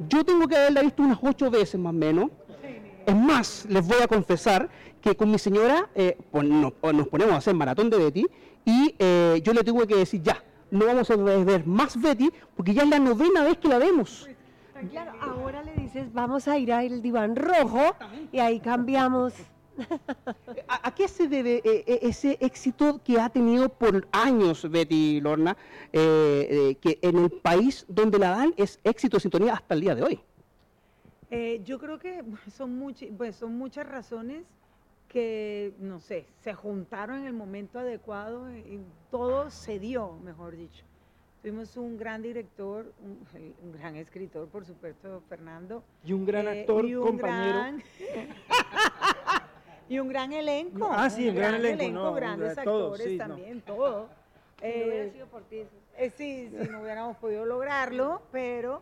Yo 0.08 0.24
tengo 0.24 0.46
que 0.48 0.56
haberla 0.56 0.82
visto 0.82 1.02
unas 1.02 1.18
ocho 1.22 1.50
veces 1.50 1.78
más 1.80 1.90
o 1.90 1.94
menos. 1.94 2.30
Es 3.06 3.16
más, 3.16 3.66
les 3.68 3.86
voy 3.86 4.00
a 4.00 4.06
confesar 4.06 4.68
que 5.00 5.16
con 5.16 5.30
mi 5.30 5.38
señora 5.38 5.88
eh, 5.94 6.16
nos 6.32 6.72
ponemos 7.08 7.34
a 7.34 7.36
hacer 7.36 7.54
maratón 7.54 7.90
de 7.90 7.98
Betty 7.98 8.26
y 8.64 8.94
eh, 8.98 9.40
yo 9.42 9.52
le 9.52 9.64
tuve 9.64 9.86
que 9.86 9.96
decir, 9.96 10.22
ya, 10.22 10.42
no 10.70 10.86
vamos 10.86 11.10
a 11.10 11.16
ver 11.16 11.66
más 11.66 12.00
Betty 12.00 12.30
porque 12.56 12.72
ya 12.72 12.82
es 12.82 12.88
la 12.88 13.00
novena 13.00 13.42
vez 13.42 13.58
que 13.58 13.68
la 13.68 13.78
vemos. 13.78 14.28
Claro, 14.90 15.12
ahora 15.20 15.62
le 15.62 15.74
dices, 15.74 16.12
vamos 16.12 16.48
a 16.48 16.58
ir 16.58 16.72
al 16.72 17.02
diván 17.02 17.36
rojo 17.36 17.80
y 18.32 18.38
ahí 18.38 18.60
cambiamos. 18.60 19.34
¿A, 20.68 20.88
a 20.88 20.94
qué 20.94 21.08
se 21.08 21.28
debe 21.28 21.62
eh, 21.64 21.84
eh, 21.86 21.98
ese 22.02 22.36
éxito 22.40 23.00
que 23.02 23.18
ha 23.18 23.28
tenido 23.30 23.68
por 23.70 24.06
años 24.12 24.68
Betty 24.70 25.20
Lorna, 25.20 25.56
eh, 25.92 26.46
eh, 26.50 26.74
que 26.76 26.98
en 27.02 27.16
el 27.18 27.30
país 27.30 27.86
donde 27.88 28.18
la 28.18 28.30
dan 28.30 28.54
es 28.56 28.78
éxito 28.84 29.16
de 29.16 29.20
sintonía 29.22 29.54
hasta 29.54 29.74
el 29.74 29.80
día 29.80 29.94
de 29.94 30.02
hoy? 30.02 30.20
Eh, 31.30 31.62
yo 31.64 31.78
creo 31.78 31.98
que 31.98 32.22
son, 32.50 32.78
muchi- 32.78 33.10
pues 33.16 33.36
son 33.36 33.56
muchas 33.56 33.86
razones 33.88 34.44
que, 35.08 35.72
no 35.78 36.00
sé, 36.00 36.26
se 36.42 36.52
juntaron 36.52 37.20
en 37.20 37.26
el 37.26 37.32
momento 37.32 37.78
adecuado 37.78 38.50
y 38.54 38.80
todo 39.10 39.50
se 39.50 39.78
dio, 39.78 40.12
mejor 40.24 40.54
dicho. 40.56 40.84
Tuvimos 41.42 41.76
un 41.76 41.96
gran 41.98 42.22
director, 42.22 42.92
un, 43.02 43.72
gran 43.72 43.96
escritor, 43.96 44.46
por 44.48 44.64
supuesto, 44.64 45.22
Fernando. 45.28 45.82
Y 46.04 46.12
un 46.12 46.24
gran 46.24 46.46
eh, 46.46 46.60
actor, 46.60 46.84
y 46.86 46.94
un 46.94 47.04
compañero. 47.04 47.58
gran- 47.58 47.82
y 49.88 49.98
un 49.98 50.08
gran 50.08 50.32
elenco. 50.32 50.88
Ah, 50.90 51.10
sí, 51.10 51.28
un 51.28 51.34
gran 51.34 51.56
elenco, 51.56 51.88
no, 51.90 52.10
un 52.10 52.16
grandes 52.16 52.52
gran- 52.54 52.64
todo, 52.64 52.84
actores 52.92 53.06
sí, 53.08 53.16
no. 53.18 53.26
también, 53.26 53.60
todo. 53.62 53.98
No 54.02 54.68
hubiera 54.68 55.04
Eh, 55.04 55.10
sido 55.12 55.26
por 55.26 55.42
ti, 55.44 55.56
eso- 55.58 55.70
Eh, 55.98 56.10
sí, 56.10 56.48
sí, 56.48 56.68
no 56.70 56.80
hubiéramos 56.82 57.16
podido 57.16 57.44
lograrlo, 57.44 58.22
pero 58.30 58.80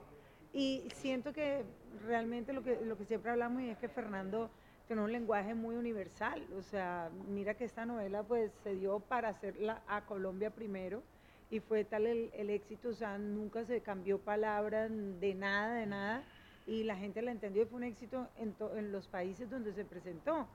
y 0.53 0.83
siento 0.95 1.33
que 1.33 1.65
realmente 2.07 2.53
lo 2.53 2.63
que, 2.63 2.79
lo 2.85 2.99
que 2.99 3.07
siempre 3.07 3.31
hablamos 3.31 3.63
y 3.63 3.71
es 3.71 3.79
que 3.79 3.89
Fernando 3.89 4.51
tiene 4.87 5.01
un 5.03 5.11
lenguaje 5.13 5.55
muy 5.55 5.77
universal, 5.77 6.45
o 6.59 6.63
sea, 6.63 7.09
mira 7.29 7.55
que 7.55 7.65
esta 7.65 7.87
novela 7.87 8.23
pues 8.23 8.53
se 8.63 8.75
dio 8.75 9.01
para 9.01 9.29
hacerla 9.31 9.81
a 9.89 10.03
Colombia 10.05 10.51
primero 10.51 11.03
y 11.51 11.61
fue 11.61 11.85
tal 11.85 12.07
el, 12.07 12.31
el 12.35 12.51
éxito, 12.51 12.91
o 12.91 12.95
sea, 12.95 13.19
nunca 13.19 13.65
se 13.65 13.83
cambió 13.83 14.25
palabra 14.25 14.89
de 14.89 15.35
nada, 15.35 15.75
de 15.75 15.87
nada, 15.87 16.29
y 16.65 16.85
la 16.85 16.97
gente 16.97 17.23
la 17.23 17.33
entendió 17.33 17.63
y 17.65 17.67
fue 17.67 17.79
un 17.79 17.85
éxito 17.85 18.33
en, 18.37 18.55
to- 18.57 18.77
en 18.77 18.93
los 18.93 19.09
países 19.09 19.51
donde 19.51 19.73
se 19.73 19.85
presentó. 19.85 20.51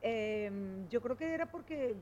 Em, 0.00 0.88
yo 0.88 1.00
creo 1.00 1.16
que 1.16 1.32
era 1.34 1.50
porque 1.50 1.96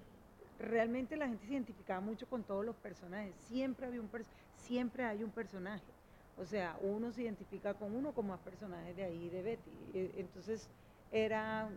realmente 0.58 1.16
la 1.16 1.28
gente 1.28 1.46
se 1.46 1.52
identificaba 1.52 2.00
mucho 2.00 2.28
con 2.28 2.44
todos 2.46 2.64
los 2.64 2.76
personajes. 2.78 3.36
Siempre 3.36 3.86
había 3.86 4.00
un 4.00 4.10
pers- 4.10 4.32
siempre 4.54 5.04
hay 5.04 5.22
un 5.24 5.32
personaje. 5.32 5.94
O 6.34 6.44
sea, 6.46 6.78
uno 6.80 7.12
se 7.12 7.22
identifica 7.22 7.74
con 7.74 7.94
uno 7.94 8.14
como 8.14 8.28
más 8.30 8.40
personajes 8.40 8.96
de 8.96 9.04
ahí, 9.04 9.28
de 9.30 9.42
Betty. 9.42 9.90
E- 9.92 10.12
Entonces, 10.20 10.70
era 11.10 11.70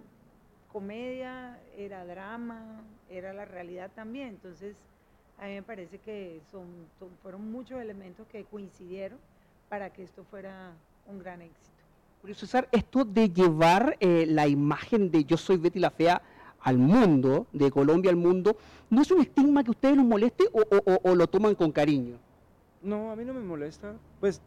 comedia, 0.67 1.63
era 1.71 2.05
drama, 2.05 2.99
era 3.07 3.33
la 3.33 3.45
realidad 3.45 3.93
también. 3.93 4.29
Entonces, 4.29 4.81
a 5.39 5.45
mí 5.47 5.53
me 5.55 5.63
parece 5.63 5.97
que 5.99 6.41
son, 6.51 6.65
son- 6.99 7.09
fueron 7.21 7.51
muchos 7.51 7.81
elementos 7.81 8.25
que 8.27 8.43
coincidieron 8.45 9.17
para 9.69 9.91
que 9.91 10.03
esto 10.03 10.23
fuera 10.29 10.71
un 11.07 11.19
gran 11.19 11.41
éxito. 11.41 11.71
Julio 12.21 12.35
César, 12.35 12.69
esto 12.71 13.03
de 13.03 13.29
llevar 13.29 13.97
eh, 13.99 14.25
la 14.27 14.47
imagen 14.47 15.11
de 15.11 15.25
Yo 15.25 15.35
soy 15.35 15.57
Betty 15.57 15.79
la 15.79 15.89
Fea 15.89 16.21
al 16.61 16.77
mundo, 16.77 17.47
de 17.51 17.69
Colombia 17.71 18.09
al 18.09 18.15
mundo, 18.15 18.55
¿no 18.89 19.01
es 19.01 19.11
un 19.11 19.19
estigma 19.21 19.63
que 19.63 19.69
a 19.69 19.71
ustedes 19.71 19.97
les 19.97 20.05
moleste 20.05 20.45
o, 20.53 20.61
o- 20.61 20.93
o- 20.93 21.11
o 21.11 21.15
lo 21.15 21.27
toman 21.27 21.55
con 21.55 21.71
cariño? 21.73 22.15
No, 22.81 23.11
a 23.11 23.15
mí 23.17 23.25
no 23.25 23.33
me 23.33 23.41
molesta. 23.41 23.93
Pues 24.21 24.39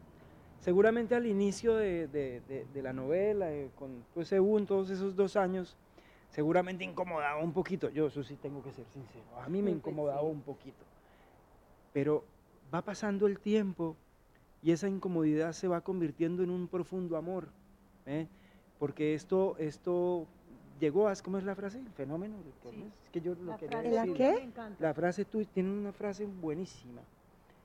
seguramente 0.61 1.15
al 1.15 1.27
inicio 1.27 1.75
de, 1.75 2.07
de- 2.09 2.41
de- 2.49 2.67
de 2.73 2.83
la 2.83 2.95
novela, 2.95 3.53
eh, 3.53 3.69
con 3.79 4.03
pues, 4.15 4.29
según 4.29 4.65
todos 4.67 4.89
esos 4.89 5.15
dos 5.15 5.37
años, 5.37 5.77
seguramente 6.31 6.85
incomodaba 6.85 7.43
un 7.43 7.53
poquito. 7.53 7.89
Yo 7.91 8.07
eso 8.07 8.23
sí 8.23 8.37
tengo 8.37 8.63
que 8.63 8.73
ser 8.73 8.85
sincero. 8.93 9.25
A 9.43 9.49
mí 9.49 9.63
me 9.63 9.71
incomodaba 9.71 10.23
un 10.23 10.43
poquito. 10.43 10.85
Pero 11.93 12.25
va 12.75 12.83
pasando 12.83 13.27
el 13.27 13.39
tiempo 13.39 13.97
y 14.63 14.73
esa 14.73 14.89
incomodidad 14.89 15.53
se 15.53 15.69
va 15.69 15.81
convirtiendo 15.81 16.43
en 16.43 16.51
un 16.51 16.69
profundo 16.69 17.17
amor. 17.17 17.49
¿eh? 18.07 18.27
Porque 18.79 19.15
esto, 19.15 19.57
esto 19.59 20.27
llegó 20.79 21.09
a, 21.09 21.15
¿cómo 21.17 21.39
es 21.39 21.45
la 21.45 21.55
frase? 21.55 21.79
El 21.79 21.89
fenómeno. 21.91 22.35
¿cómo 22.63 22.75
Sí. 22.75 22.85
es? 23.03 23.11
Que 23.11 23.21
yo 23.21 23.35
lo 23.35 23.53
La 23.53 23.57
quería 23.57 23.79
frase 23.81 23.95
¿La 23.95 24.01
decir. 24.03 24.17
qué? 24.17 24.33
me 24.35 24.43
encanta. 24.43 24.77
La 24.87 24.95
frase 24.95 25.25
tú 25.25 25.45
tiene 25.47 25.71
una 25.71 25.93
frase 25.93 26.27
buenísima. 26.27 27.01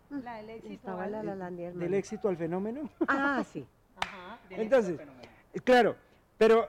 La 0.10 0.36
del 0.38 0.50
éxito. 0.52 0.98
La 0.98 1.08
la 1.08 1.50
Del 1.50 1.94
al 2.30 2.38
fenómeno. 2.38 2.90
Ah, 3.08 3.44
sí. 3.50 3.66
Ajá. 3.98 4.40
Entonces, 4.50 5.00
claro, 5.64 5.96
pero 6.38 6.68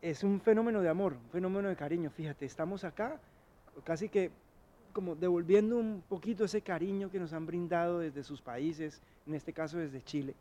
es 0.00 0.22
un 0.22 0.40
fenómeno 0.40 0.80
de 0.80 0.88
amor, 0.88 1.14
un 1.14 1.30
fenómeno 1.30 1.68
de 1.68 1.76
cariño. 1.76 2.10
Fíjate, 2.10 2.46
estamos 2.46 2.84
acá 2.84 3.20
casi 3.84 4.08
que 4.08 4.30
como 4.92 5.14
devolviendo 5.14 5.76
un 5.76 6.02
poquito 6.08 6.44
ese 6.44 6.62
cariño 6.62 7.10
que 7.10 7.20
nos 7.20 7.32
han 7.32 7.46
brindado 7.46 8.00
desde 8.00 8.24
sus 8.24 8.40
países, 8.40 9.00
en 9.26 9.34
este 9.34 9.52
caso 9.52 9.78
desde 9.78 10.02
Chile, 10.02 10.34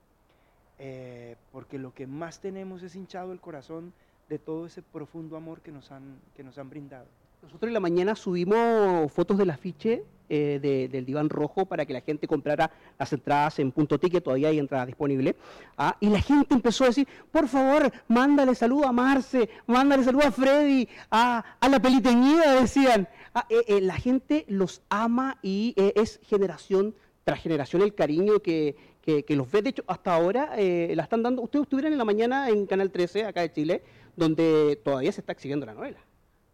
eh, 0.80 1.36
porque 1.52 1.78
lo 1.78 1.94
que 1.94 2.08
más 2.08 2.40
tenemos 2.40 2.82
es 2.82 2.96
hinchado 2.96 3.34
el 3.34 3.40
corazón 3.40 3.94
de 4.30 4.40
todo 4.40 4.66
ese 4.66 4.82
profundo 4.82 5.38
amor 5.38 5.62
que 5.62 5.72
nos 5.72 5.92
han, 5.92 6.20
que 6.36 6.44
nos 6.44 6.58
han 6.58 6.70
brindado. 6.70 7.08
Nosotros 7.42 7.70
en 7.70 7.74
la 7.74 7.80
mañana 7.80 8.16
subimos 8.16 9.12
fotos 9.12 9.38
del 9.38 9.50
afiche 9.50 10.04
eh, 10.30 10.60
de- 10.62 10.90
del 10.90 11.06
diván 11.06 11.30
rojo 11.30 11.66
para 11.66 11.86
que 11.86 11.94
la 11.94 12.02
gente 12.02 12.28
comprara 12.28 12.70
las 13.00 13.14
entradas 13.14 13.60
en 13.60 13.72
punto 13.72 13.98
ticket, 13.98 14.22
todavía 14.22 14.50
hay 14.50 14.60
entradas 14.60 14.88
disponibles. 14.88 15.36
¿ah? 15.78 15.96
Y 16.02 16.10
la 16.10 16.20
gente 16.20 16.54
empezó 16.54 16.84
a 16.84 16.88
decir, 16.88 17.08
por 17.32 17.48
favor, 17.48 17.90
mándale 18.10 18.54
saludo 18.54 18.88
a 18.88 18.92
Marce, 18.92 19.48
mándale 19.68 20.04
saludo 20.04 20.28
a 20.28 20.32
Freddy, 20.32 20.90
a, 21.10 21.46
a 21.62 21.70
la 21.70 21.80
peliteñida, 21.80 22.60
decían. 22.60 23.08
Ah, 23.34 23.46
eh, 23.50 23.64
eh, 23.70 23.80
la 23.82 23.96
gente 23.96 24.44
los 24.50 24.82
ama 24.90 25.38
y 25.42 25.74
eh, 25.78 25.94
es 25.96 26.20
generación 26.24 26.94
tras 27.24 27.40
generación 27.42 27.82
el 27.82 27.94
cariño 27.96 28.40
que, 28.42 28.76
que- 29.02 29.24
que 29.24 29.36
los 29.38 29.50
ve. 29.50 29.62
De 29.62 29.70
hecho, 29.70 29.84
hasta 29.88 30.14
ahora 30.14 30.56
eh, 30.58 30.92
la 30.94 31.04
están 31.04 31.24
dando. 31.24 31.42
Ustedes 31.42 31.64
estuvieron 31.64 31.94
en 31.94 31.98
la 32.00 32.06
mañana 32.06 32.50
en 32.50 32.66
Canal 32.66 32.92
13, 32.92 33.24
acá 33.26 33.42
de 33.42 33.54
Chile, 33.54 33.82
donde 34.18 34.78
todavía 34.84 35.12
se 35.14 35.22
está 35.22 35.32
exhibiendo 35.32 35.66
la 35.66 35.74
novela. 35.74 36.00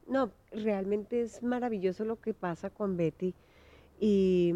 No, 0.07 0.31
realmente 0.51 1.21
es 1.21 1.41
maravilloso 1.41 2.03
lo 2.03 2.19
que 2.19 2.33
pasa 2.33 2.69
con 2.69 2.97
Betty 2.97 3.33
y, 3.99 4.53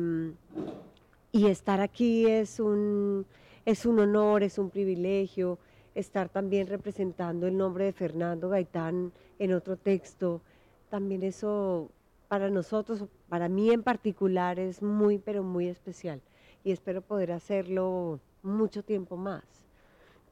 estar 1.32 1.80
aquí 1.80 2.26
es 2.28 2.60
un, 2.60 3.26
es 3.66 3.86
un 3.86 4.00
honor, 4.00 4.44
es 4.44 4.58
un 4.58 4.70
privilegio, 4.70 5.60
estar 5.96 6.30
también 6.30 6.68
representando 6.68 7.48
el 7.48 7.56
nombre 7.56 7.86
de 7.86 7.94
Fernando 7.94 8.50
Gaitán 8.50 9.14
en 9.40 9.54
otro 9.54 9.78
texto, 9.78 10.42
también 10.90 11.24
eso 11.24 11.90
para 12.28 12.50
nosotros, 12.50 13.06
para 13.30 13.48
mí 13.48 13.72
en 13.72 13.84
particular, 13.84 14.60
es 14.60 14.82
muy, 14.82 15.18
pero 15.18 15.44
muy 15.44 15.68
especial 15.68 16.22
y 16.64 16.72
espero 16.72 17.02
poder 17.02 17.32
hacerlo 17.32 18.20
mucho 18.44 18.84
tiempo 18.84 19.16
más. 19.16 19.67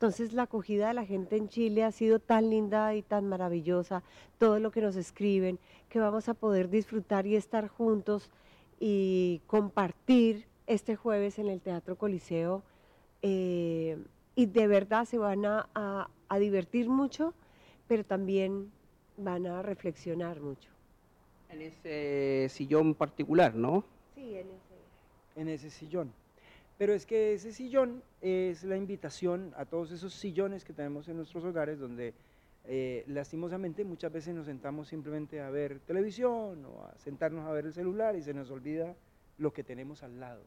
Entonces 0.06 0.34
la 0.34 0.44
acogida 0.44 0.90
de 0.90 0.94
la 0.94 1.04
gente 1.04 1.36
en 1.36 1.50
Chile 1.50 1.84
ha 1.84 1.92
sido 1.92 2.20
tan 2.20 2.52
linda 2.52 2.94
y 2.94 3.02
tan 3.02 3.28
maravillosa, 3.28 4.04
todo 4.38 4.60
lo 4.60 4.70
que 4.70 4.80
nos 4.80 4.96
escriben, 4.98 5.58
que 5.90 6.00
vamos 6.00 6.30
a 6.30 6.36
poder 6.36 6.70
disfrutar 6.70 7.26
y 7.26 7.36
estar 7.36 7.68
juntos 7.70 8.30
y 8.80 9.42
compartir 9.48 10.46
este 10.68 10.96
jueves 10.96 11.40
en 11.40 11.48
el 11.48 11.60
Teatro 11.60 11.96
Coliseo. 11.98 12.62
eh, 13.24 13.98
y 14.36 14.46
de 14.46 14.68
verdad 14.68 15.06
se 15.06 15.18
van 15.18 15.44
a, 15.48 15.68
a- 15.74 16.08
a 16.30 16.38
divertir 16.38 16.88
mucho, 16.88 17.34
pero 17.88 18.04
también 18.04 18.70
van 19.18 19.48
a 19.48 19.64
reflexionar 19.64 20.40
mucho. 20.40 20.70
En 21.50 21.64
ese 21.64 22.48
sillón 22.50 22.94
particular, 22.94 23.56
¿no? 23.56 23.84
Sí, 24.14 24.36
en 24.36 24.48
ese. 24.50 25.42
en 25.42 25.48
ese 25.50 25.70
sillón. 25.72 26.14
Pero 26.78 26.94
es 26.94 27.06
que 27.06 27.34
ese 27.34 27.54
sillón 27.54 28.04
es 28.22 28.64
la 28.64 28.76
invitación 28.76 29.54
a 29.56 29.66
todos 29.66 29.92
esos 29.92 30.14
sillones 30.14 30.66
que 30.66 30.74
tenemos 30.74 31.08
en 31.08 31.18
nuestros 31.18 31.44
hogares 31.44 31.80
donde 31.80 32.14
eh, 32.66 33.04
lastimosamente 33.08 33.86
muchas 33.86 34.12
veces 34.12 34.36
nos 34.36 34.48
sentamos 34.48 34.88
simplemente 34.88 35.40
a 35.40 35.50
ver 35.50 35.80
televisión 35.80 36.66
o 36.66 36.86
a 36.86 36.98
sentarnos 36.98 37.46
a 37.46 37.52
ver 37.52 37.66
el 37.66 37.74
celular 37.74 38.16
y 38.16 38.24
se 38.24 38.34
nos 38.34 38.50
olvida 38.52 38.96
lo 39.38 39.54
que 39.54 39.64
tenemos 39.64 40.04
al 40.04 40.20
lado 40.20 40.44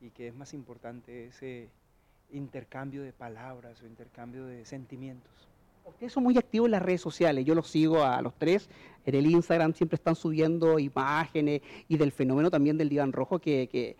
y 0.00 0.10
que 0.10 0.28
es 0.28 0.34
más 0.34 0.54
importante 0.54 1.26
ese 1.26 1.68
intercambio 2.30 3.02
de 3.02 3.12
palabras 3.12 3.82
o 3.82 3.86
intercambio 3.86 4.46
de 4.46 4.64
sentimientos. 4.64 5.51
Ustedes 5.84 6.12
son 6.12 6.22
muy 6.24 6.36
activos 6.38 6.66
en 6.66 6.72
las 6.72 6.82
redes 6.82 7.00
sociales, 7.00 7.44
yo 7.44 7.54
los 7.54 7.68
sigo 7.68 8.02
a 8.02 8.20
los 8.22 8.34
tres, 8.38 8.68
en 9.04 9.14
el 9.14 9.26
Instagram 9.26 9.74
siempre 9.74 9.96
están 9.96 10.14
subiendo 10.14 10.78
imágenes 10.78 11.60
y 11.88 11.96
del 11.96 12.12
fenómeno 12.12 12.50
también 12.50 12.78
del 12.78 12.88
diván 12.88 13.12
rojo, 13.12 13.38
que, 13.38 13.68
que, 13.68 13.96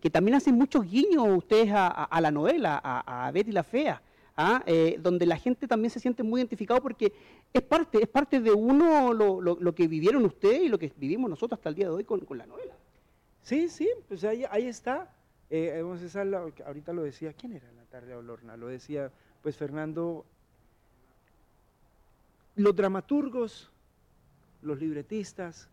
que- 0.00 0.10
también 0.10 0.34
hacen 0.36 0.54
muchos 0.56 0.84
guiños 0.84 1.26
ustedes 1.36 1.70
a, 1.72 2.20
la 2.20 2.30
novela, 2.30 2.80
a, 2.82 3.26
a 3.26 3.30
Betty 3.30 3.52
la 3.52 3.62
Fea, 3.62 4.02
¿ah? 4.36 4.62
Eh, 4.66 4.98
donde 5.00 5.26
la 5.26 5.36
gente 5.36 5.66
también 5.68 5.90
se 5.90 6.00
siente 6.00 6.22
muy 6.22 6.40
identificado 6.40 6.80
porque 6.80 7.12
es 7.52 7.62
parte, 7.62 8.02
es 8.02 8.08
parte 8.08 8.40
de 8.40 8.50
uno 8.52 9.12
lo, 9.12 9.40
lo- 9.40 9.74
que 9.74 9.86
vivieron 9.88 10.24
ustedes 10.24 10.62
y 10.62 10.68
lo 10.68 10.78
que 10.78 10.92
vivimos 10.96 11.30
nosotros 11.30 11.58
hasta 11.58 11.68
el 11.68 11.74
día 11.76 11.86
de 11.86 11.92
hoy 11.92 12.04
con, 12.04 12.20
con 12.20 12.36
la 12.38 12.46
novela. 12.46 12.74
Sí, 13.42 13.68
sí, 13.68 13.88
pues 14.08 14.24
ahí, 14.24 14.44
ahí 14.50 14.66
está. 14.66 15.10
Eh, 15.50 15.82
la- 16.24 16.52
ahorita 16.66 16.92
lo 16.92 17.02
decía, 17.02 17.32
¿quién 17.32 17.52
era 17.52 17.70
Natalia 17.72 18.18
Olorna? 18.18 18.56
Lo 18.56 18.68
decía, 18.68 19.10
pues 19.42 19.56
Fernando, 19.56 20.24
los 22.62 22.76
dramaturgos, 22.76 23.72
los 24.62 24.78
libretistas, 24.78 25.68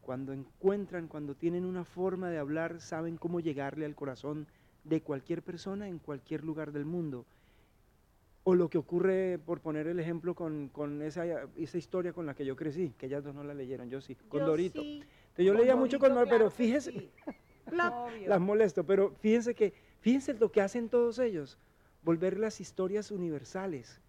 cuando 0.00 0.32
encuentran, 0.32 1.06
cuando 1.06 1.34
tienen 1.34 1.66
una 1.66 1.84
forma 1.84 2.30
de 2.30 2.38
hablar, 2.38 2.80
saben 2.80 3.16
cómo 3.18 3.40
llegarle 3.40 3.84
al 3.84 3.94
corazón 3.94 4.46
de 4.84 5.02
cualquier 5.02 5.42
persona 5.42 5.88
en 5.88 5.98
cualquier 5.98 6.42
lugar 6.42 6.72
del 6.72 6.86
mundo. 6.86 7.26
O 8.42 8.54
lo 8.54 8.68
que 8.68 8.78
ocurre, 8.78 9.38
por 9.38 9.60
poner 9.60 9.86
el 9.86 10.00
ejemplo, 10.00 10.34
con, 10.34 10.68
con 10.68 11.02
esa, 11.02 11.24
esa 11.56 11.78
historia 11.78 12.12
con 12.12 12.24
la 12.26 12.34
que 12.34 12.44
yo 12.44 12.56
crecí, 12.56 12.94
que 12.98 13.06
ellas 13.06 13.24
dos 13.24 13.34
no 13.34 13.44
la 13.44 13.54
leyeron, 13.54 13.90
yo 13.90 14.00
sí, 14.00 14.14
con 14.28 14.44
Dorito. 14.44 14.80
Entonces, 14.80 15.44
yo 15.46 15.54
leía 15.54 15.76
mucho 15.76 15.98
con 15.98 16.14
Dorito, 16.14 16.36
pero 16.36 16.50
fíjese, 16.50 17.10
las 18.26 18.40
molesto, 18.40 18.84
pero 18.84 19.14
fíjense 19.20 19.54
que, 19.54 19.74
fíjense 20.00 20.34
lo 20.34 20.50
que 20.50 20.62
hacen 20.62 20.88
todos 20.88 21.18
ellos, 21.18 21.58
volver 22.02 22.38
las 22.38 22.60
historias 22.60 23.10
universales, 23.10 24.00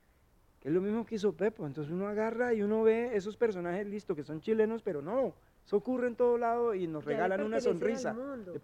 es 0.66 0.72
lo 0.72 0.82
mismo 0.82 1.06
que 1.06 1.14
hizo 1.14 1.32
Pepo, 1.32 1.68
entonces 1.68 1.94
uno 1.94 2.08
agarra 2.08 2.52
y 2.52 2.64
uno 2.64 2.82
ve 2.82 3.16
esos 3.16 3.38
personajes, 3.38 3.86
listo, 3.86 4.16
que 4.16 4.24
son 4.24 4.42
chilenos, 4.42 4.82
pero 4.82 5.00
no, 5.00 5.32
eso 5.64 5.78
ocurre 5.78 6.08
en 6.08 6.16
todo 6.16 6.40
lado 6.40 6.74
y 6.74 6.88
nos 6.88 7.06
regalan 7.06 7.44
una 7.44 7.62
sonrisa. 7.62 8.16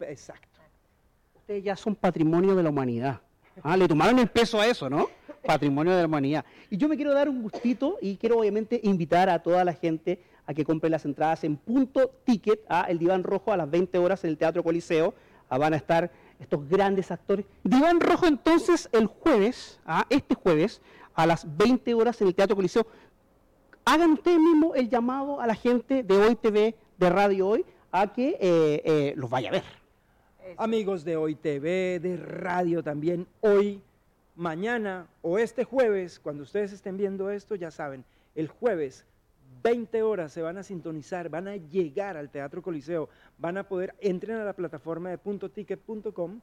Exacto. 0.08 0.60
Ustedes 1.36 1.64
ya 1.64 1.76
son 1.76 1.94
patrimonio 1.94 2.56
de 2.56 2.64
la 2.64 2.72
humanidad. 2.72 3.22
Ah, 3.62 3.78
le 3.78 3.88
tomaron 3.88 4.18
el 4.18 4.30
peso 4.30 4.60
a 4.60 4.66
eso, 4.66 4.90
¿no? 4.90 5.10
Patrimonio 5.46 5.94
de 5.94 6.02
la 6.02 6.08
humanidad. 6.08 6.44
Y 6.72 6.78
yo 6.78 6.90
me 6.90 6.96
quiero 6.96 7.14
dar 7.14 7.30
un 7.30 7.44
gustito 7.44 8.00
y 8.02 8.18
quiero 8.18 8.40
obviamente 8.40 8.80
invitar 8.82 9.30
a 9.30 9.38
toda 9.44 9.64
la 9.64 9.74
gente 9.74 10.24
a 10.48 10.56
que 10.56 10.66
compre 10.66 10.90
las 10.90 11.06
entradas 11.06 11.44
en 11.44 11.56
punto 11.56 12.10
ticket 12.24 12.62
a 12.68 12.86
El 12.86 12.98
Diván 12.98 13.24
Rojo 13.24 13.54
a 13.54 13.58
las 13.58 13.70
20 13.70 14.00
horas 14.00 14.24
en 14.24 14.32
el 14.32 14.40
Teatro 14.40 14.64
Coliseo. 14.64 15.14
ah, 15.50 15.60
van 15.60 15.74
a 15.74 15.78
estar 15.78 16.10
estos 16.40 16.68
grandes 16.68 17.12
actores. 17.12 17.46
Diván 17.64 18.00
Rojo 18.00 18.26
entonces 18.26 18.90
el 18.92 19.06
jueves, 19.06 19.80
ah, 19.86 20.08
este 20.10 20.34
jueves, 20.34 20.82
a 21.22 21.28
las 21.28 21.46
20 21.58 21.94
horas 21.94 22.20
en 22.22 22.28
el 22.28 22.36
Teatro 22.36 22.56
Coliseo. 22.56 22.86
Hagan 23.86 24.14
ustedes 24.14 24.40
mismos 24.40 24.76
el 24.76 24.90
llamado 24.90 25.40
a 25.40 25.46
la 25.46 25.54
gente 25.54 26.02
de 26.04 26.18
Hoy 26.18 26.36
TV, 26.36 26.76
de 26.98 27.10
Radio 27.10 27.48
Hoy, 27.48 27.66
a 27.92 28.12
que 28.12 28.38
eh, 28.40 28.82
eh, 28.84 29.14
los 29.16 29.30
vaya 29.30 29.50
a 29.50 29.52
ver. 29.52 29.64
Amigos 30.58 31.04
de 31.04 31.18
Hoy 31.18 31.36
TV, 31.36 32.00
de 32.00 32.18
radio 32.18 32.84
también, 32.84 33.28
hoy, 33.40 33.82
mañana 34.36 35.08
o 35.22 35.38
este 35.38 35.64
jueves, 35.64 36.20
cuando 36.20 36.44
ustedes 36.44 36.74
estén 36.74 36.98
viendo 36.98 37.30
esto, 37.30 37.54
ya 37.56 37.70
saben, 37.70 38.04
el 38.34 38.48
jueves 38.48 39.06
20 39.64 40.02
horas 40.02 40.32
se 40.34 40.42
van 40.42 40.58
a 40.58 40.64
sintonizar, 40.64 41.30
van 41.30 41.48
a 41.48 41.56
llegar 41.56 42.18
al 42.18 42.30
Teatro 42.30 42.64
Coliseo, 42.64 43.10
van 43.38 43.58
a 43.58 43.68
poder, 43.68 43.94
entren 44.00 44.38
a 44.38 44.44
la 44.44 44.54
plataforma 44.54 45.12
de 45.12 45.20
puntoticket.com 45.20 46.42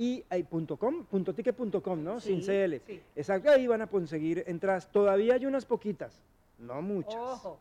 y 0.00 0.24
hay 0.30 0.44
punto 0.44 0.78
.com, 0.78 1.04
¿no? 2.02 2.20
Sin 2.20 2.40
CL. 2.40 2.80
sí. 2.86 3.02
Exacto, 3.14 3.50
ahí 3.50 3.66
van 3.66 3.82
a 3.82 3.86
conseguir 3.86 4.42
entradas. 4.46 4.90
Todavía 4.90 5.34
hay 5.34 5.44
unas 5.44 5.66
poquitas, 5.66 6.22
no 6.58 6.80
muchas. 6.80 7.16
Ojo. 7.16 7.58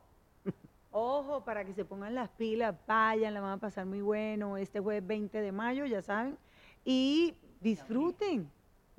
Ojo, 0.91 1.43
para 1.43 1.65
que 1.65 1.73
se 1.73 1.83
pongan 1.83 2.15
las 2.15 2.29
pilas, 2.29 2.73
vayan, 2.87 3.33
la 3.33 3.41
van 3.41 3.51
a 3.51 3.57
pasar 3.57 3.85
muy 3.85 3.99
bueno. 3.99 4.55
Este 4.55 4.79
jueves 4.79 5.05
20 5.05 5.41
de 5.41 5.51
mayo, 5.51 5.85
ya 5.85 6.01
saben. 6.01 6.37
Y 6.85 7.33
disfruten. 7.59 8.49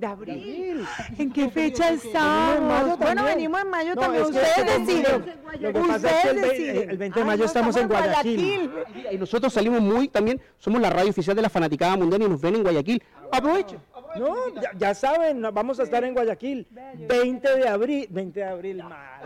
De 0.01 0.07
abril. 0.07 0.87
¿En 1.19 1.31
qué 1.31 1.51
fecha 1.51 1.91
estamos? 1.91 2.99
Bueno, 2.99 3.23
venimos 3.25 3.61
en 3.61 3.69
mayo 3.69 3.95
No, 3.95 4.01
también. 4.01 4.25
es 4.25 4.31
que 4.31 4.37
Ustedes 4.39 4.65
como- 4.65 4.87
deciden. 4.87 5.41
Lo 5.61 5.73
que 5.75 5.81
pasa 5.81 5.95
es 5.95 6.23
que 6.23 6.31
el, 6.31 6.37
Ustedes 6.37 6.43
ve- 6.43 6.49
deciden. 6.49 6.91
el 6.91 6.97
20 6.97 7.19
de 7.19 7.23
Ay, 7.23 7.27
mayo 7.27 7.41
no, 7.41 7.45
estamos 7.45 7.77
en 7.77 7.89
Guayaquil. 7.89 8.71
Y 9.13 9.19
nosotros 9.19 9.53
salimos 9.53 9.81
muy 9.83 10.09
también, 10.09 10.41
somos 10.59 10.81
la 10.81 10.89
radio 10.89 11.11
oficial 11.11 11.37
de 11.37 11.43
la 11.43 11.51
Fanaticada 11.51 11.97
Mundial 11.99 12.23
y 12.23 12.29
nos 12.31 12.41
ven 12.41 12.55
en 12.57 12.63
Guayaquil. 12.63 13.03
Aprovechen. 13.31 13.79
No, 14.19 14.55
ya, 14.61 14.71
ya 14.77 14.95
saben, 14.95 15.43
vamos 15.53 15.79
a 15.79 15.83
estar 15.83 16.03
en 16.03 16.15
Guayaquil. 16.15 16.67
20 17.07 17.57
de 17.57 17.69
abril, 17.69 18.07
20 18.11 18.41
de 18.41 18.47
abril, 18.47 18.83
mal. 18.83 19.21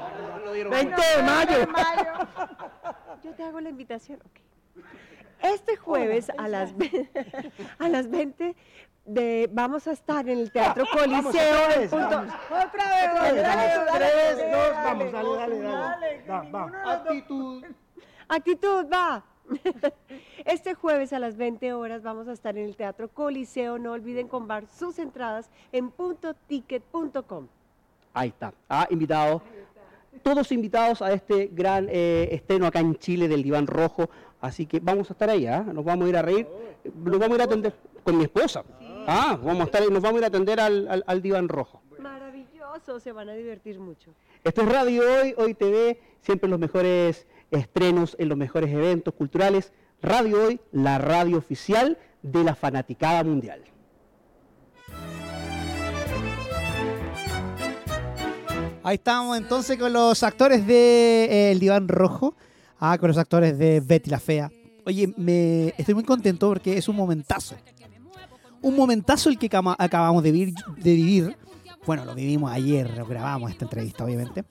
20 0.71 1.03
de 1.17 1.23
mayo. 1.23 1.69
Yo 3.23 3.31
te 3.31 3.43
hago 3.45 3.61
la 3.61 3.69
invitación. 3.71 4.19
ok. 4.25 4.41
Este 5.55 5.77
jueves 5.77 6.33
a 6.37 6.49
las, 6.49 6.75
a 7.79 7.89
las 7.89 8.11
20 8.11 8.57
de, 9.05 9.49
vamos 9.53 9.87
a 9.87 9.93
estar 9.93 10.29
en 10.29 10.39
el 10.39 10.51
Teatro 10.51 10.85
Coliseo. 10.93 11.29
otra 11.29 11.69
vez, 11.79 11.91
punto- 11.91 12.09
vamos. 12.11 12.35
Otra 12.51 12.63
vez, 12.65 13.11
Otra 13.11 13.23
vez, 13.23 13.43
dale, 13.43 13.77
vamos. 13.77 13.87
dale, 13.87 13.99
Tres, 13.99 14.39
dale, 14.39 14.51
dos, 14.51 14.69
dale. 14.71 14.85
vamos, 14.85 15.13
dale, 15.13 15.29
dale, 15.37 15.59
dale. 15.61 16.23
Dale, 16.27 16.51
Va, 16.53 16.67
va. 16.67 16.93
Actitud. 16.93 17.65
Actitud, 18.29 18.87
va. 18.93 19.25
Este 20.47 20.75
jueves 20.75 21.13
a 21.13 21.19
las 21.19 21.37
20 21.37 21.73
horas 21.75 22.03
vamos 22.03 22.29
a 22.29 22.33
estar 22.33 22.57
en 22.57 22.65
el 22.65 22.77
Teatro 22.77 23.09
Coliseo. 23.09 23.79
No 23.79 23.93
olviden 23.93 24.29
comprar 24.29 24.67
sus 24.69 24.99
entradas 24.99 25.51
en 25.73 25.91
puntoticket.com. 25.91 27.47
Ahí 28.15 28.29
está. 28.29 28.53
Ah, 28.69 28.87
invitados. 28.91 29.43
Todos 30.23 30.53
invitados 30.53 31.03
a 31.03 31.13
este 31.13 31.51
gran 31.53 31.89
eh, 31.91 32.29
estreno 32.31 32.67
acá 32.67 32.79
en 32.81 32.95
Chile 32.97 33.27
del 33.29 33.43
Diván 33.43 33.67
Rojo. 33.67 34.09
Así 34.41 34.65
que 34.67 34.79
vamos 34.81 35.11
a 35.11 35.15
estar 35.15 35.29
ahí, 35.29 35.47
¿ah? 35.47 35.63
Nos 35.63 35.85
vamos 35.85 36.07
a 36.07 36.09
ir 36.09 36.17
a 36.17 36.23
reír. 36.23 36.47
Nos 36.95 37.19
vamos 37.19 37.33
a 37.33 37.35
ir 37.37 37.41
a 37.41 37.45
atender 37.45 37.75
con 38.05 38.17
mi 38.17 38.25
esposa. 38.25 38.63
Ah, 39.07 39.39
vamos 39.43 39.63
a 39.63 39.65
estar 39.65 39.83
nos 39.91 40.03
vamos 40.03 40.17
a 40.17 40.19
ir 40.19 40.25
a 40.25 40.29
atender 40.29 40.61
al, 40.61 40.89
al- 40.89 41.05
al 41.07 41.23
Diván 41.23 41.49
Rojo. 41.49 41.83
Maravilloso, 41.99 42.99
se 43.01 43.13
van 43.13 43.29
a 43.29 43.35
divertir 43.35 43.79
mucho. 43.79 44.15
Esto 44.43 44.63
es 44.63 44.69
Radio 44.69 45.03
Hoy, 45.21 45.35
Hoy 45.37 45.55
TV, 45.55 46.01
siempre 46.21 46.49
los 46.49 46.59
mejores 46.59 47.27
estrenos 47.51 48.17
en 48.19 48.29
los 48.29 48.39
mejores 48.39 48.71
eventos 48.73 49.15
culturales. 49.15 49.73
Radio 50.03 50.45
Hoy, 50.45 50.61
la 50.73 50.99
radio 50.99 51.39
oficial 51.39 51.99
de 52.23 52.45
la 52.45 52.55
fanaticada 52.55 53.25
mundial. 53.25 53.63
Ahí 58.83 58.97
estamos 58.97 59.39
entonces 59.39 59.79
con 59.79 59.93
los 59.95 60.23
actores 60.23 60.67
de 60.67 61.25
eh, 61.25 61.53
El 61.53 61.59
Diván 61.59 61.89
Rojo, 61.89 62.35
ah, 62.79 62.99
con 62.99 63.09
los 63.09 63.17
actores 63.17 63.57
de 63.59 63.81
Betty 63.81 64.11
la 64.11 64.21
Fea. 64.21 64.51
Oye, 64.85 65.15
me 65.17 65.69
estoy 65.79 65.95
muy 65.95 66.05
contento 66.05 66.49
porque 66.49 66.77
es 66.77 66.87
un 66.89 66.97
momentazo. 66.97 67.55
Un 68.65 68.77
momentazo 68.77 69.29
el 69.29 69.39
que 69.39 69.47
acabamos 69.47 70.23
de 70.23 70.33
vivir, 70.33 70.55
de 70.79 70.95
vivir. 70.95 71.37
Bueno, 71.87 72.05
lo 72.05 72.15
vivimos 72.15 72.51
ayer, 72.51 72.97
lo 72.97 73.05
grabamos 73.07 73.51
esta 73.51 73.65
entrevista, 73.67 74.05
obviamente. 74.05 74.45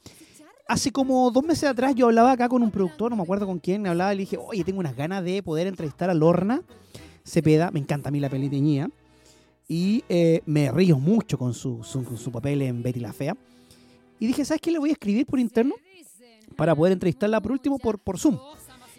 Hace 0.67 0.91
como 0.91 1.30
dos 1.32 1.43
meses 1.43 1.63
atrás 1.69 1.93
yo 1.95 2.06
hablaba 2.06 2.32
acá 2.32 2.47
con 2.47 2.62
un 2.63 2.71
productor, 2.71 3.10
no 3.12 3.17
me 3.17 3.23
acuerdo 3.23 3.45
con 3.45 3.60
quién, 3.60 3.86
hablaba 3.88 4.13
y 4.13 4.17
le 4.17 4.21
dije, 4.21 4.38
oye, 4.38 4.63
tengo 4.63 4.80
unas 4.80 4.95
ganas 4.95 5.23
de 5.23 5.41
poder 5.43 5.67
entrevistar 5.67 6.10
a 6.10 6.13
Lorna 6.13 6.62
Cepeda, 7.26 7.71
me 7.71 7.80
encanta 7.80 8.10
a 8.10 8.12
mí 8.12 8.19
la 8.19 8.30
peliteñía, 8.30 8.89
y 9.67 10.04
eh, 10.10 10.41
me 10.45 10.71
río 10.71 10.99
mucho 10.99 11.38
con 11.38 11.54
su, 11.54 11.84
su- 11.84 12.04
con 12.04 12.17
su 12.17 12.32
papel 12.32 12.62
en 12.62 12.84
Betty 12.84 12.99
la 12.99 13.13
Fea. 13.13 13.36
Y 14.19 14.28
dije, 14.28 14.45
¿sabes 14.45 14.62
qué? 14.62 14.71
Le 14.71 14.80
voy 14.80 14.89
a 14.89 14.93
escribir 14.93 15.26
por 15.26 15.39
interno 15.39 15.76
para 16.56 16.76
poder 16.76 16.93
entrevistarla 16.93 17.41
por 17.41 17.52
último 17.52 17.78
por, 17.80 17.97
por 17.99 18.19
Zoom. 18.19 18.38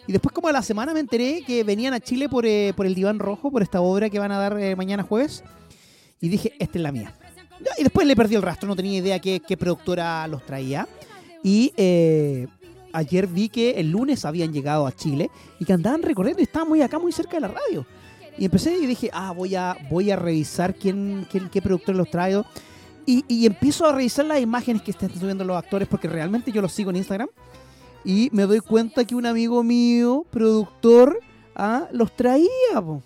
Y 0.06 0.12
después 0.12 0.32
como 0.34 0.48
a 0.48 0.52
la 0.52 0.62
semana 0.62 0.92
me 0.92 1.00
enteré 1.00 1.42
que 1.46 1.64
venían 1.64 1.94
a 1.94 2.00
Chile 2.00 2.28
por, 2.28 2.44
eh, 2.46 2.72
por 2.76 2.84
el 2.86 2.94
Diván 2.94 3.18
Rojo, 3.18 3.50
por 3.50 3.62
esta 3.62 3.80
obra 3.80 4.10
que 4.10 4.18
van 4.18 4.32
a 4.32 4.38
dar 4.38 4.58
eh, 4.58 4.76
mañana 4.76 5.02
jueves. 5.02 5.42
Y 6.20 6.28
dije, 6.28 6.52
esta 6.58 6.78
es 6.78 6.82
la 6.82 6.92
mía. 6.92 7.14
Y 7.78 7.82
después 7.82 8.06
le 8.06 8.14
perdí 8.16 8.34
el 8.34 8.42
rastro, 8.42 8.68
no 8.68 8.76
tenía 8.76 8.98
idea 8.98 9.18
qué, 9.18 9.40
qué 9.46 9.56
productora 9.56 10.26
los 10.28 10.44
traía. 10.44 10.86
Y 11.42 11.72
eh, 11.76 12.46
ayer 12.92 13.26
vi 13.26 13.48
que 13.48 13.70
el 13.72 13.90
lunes 13.90 14.24
habían 14.24 14.52
llegado 14.52 14.86
a 14.86 14.92
Chile 14.92 15.30
y 15.58 15.64
que 15.64 15.72
andaban 15.72 16.02
recorriendo 16.02 16.40
y 16.40 16.44
estaban 16.44 16.68
muy 16.68 16.82
acá, 16.82 16.98
muy 16.98 17.12
cerca 17.12 17.32
de 17.36 17.40
la 17.40 17.48
radio. 17.48 17.86
Y 18.36 18.44
empecé 18.46 18.76
y 18.76 18.86
dije, 18.86 19.08
ah, 19.12 19.32
voy 19.32 19.54
a, 19.54 19.76
voy 19.88 20.10
a 20.10 20.16
revisar 20.16 20.74
quién, 20.74 21.26
quién- 21.30 21.48
qué 21.48 21.62
productor 21.62 21.94
los 21.94 22.10
trae. 22.10 22.42
Y, 23.06 23.24
y 23.28 23.46
empiezo 23.46 23.86
a 23.86 23.92
revisar 23.92 24.24
las 24.26 24.40
imágenes 24.40 24.82
que 24.82 24.90
están 24.90 25.10
subiendo 25.18 25.44
los 25.44 25.56
actores 25.56 25.86
porque 25.88 26.08
realmente 26.08 26.50
yo 26.50 26.60
los 26.60 26.72
sigo 26.72 26.90
en 26.90 26.96
Instagram. 26.96 27.28
Y 28.04 28.28
me 28.32 28.42
doy 28.42 28.60
cuenta 28.60 29.04
que 29.04 29.14
un 29.14 29.26
amigo 29.26 29.62
mío, 29.62 30.26
productor, 30.30 31.20
ah, 31.54 31.88
los 31.92 32.14
traía. 32.14 32.48
po. 32.74 33.02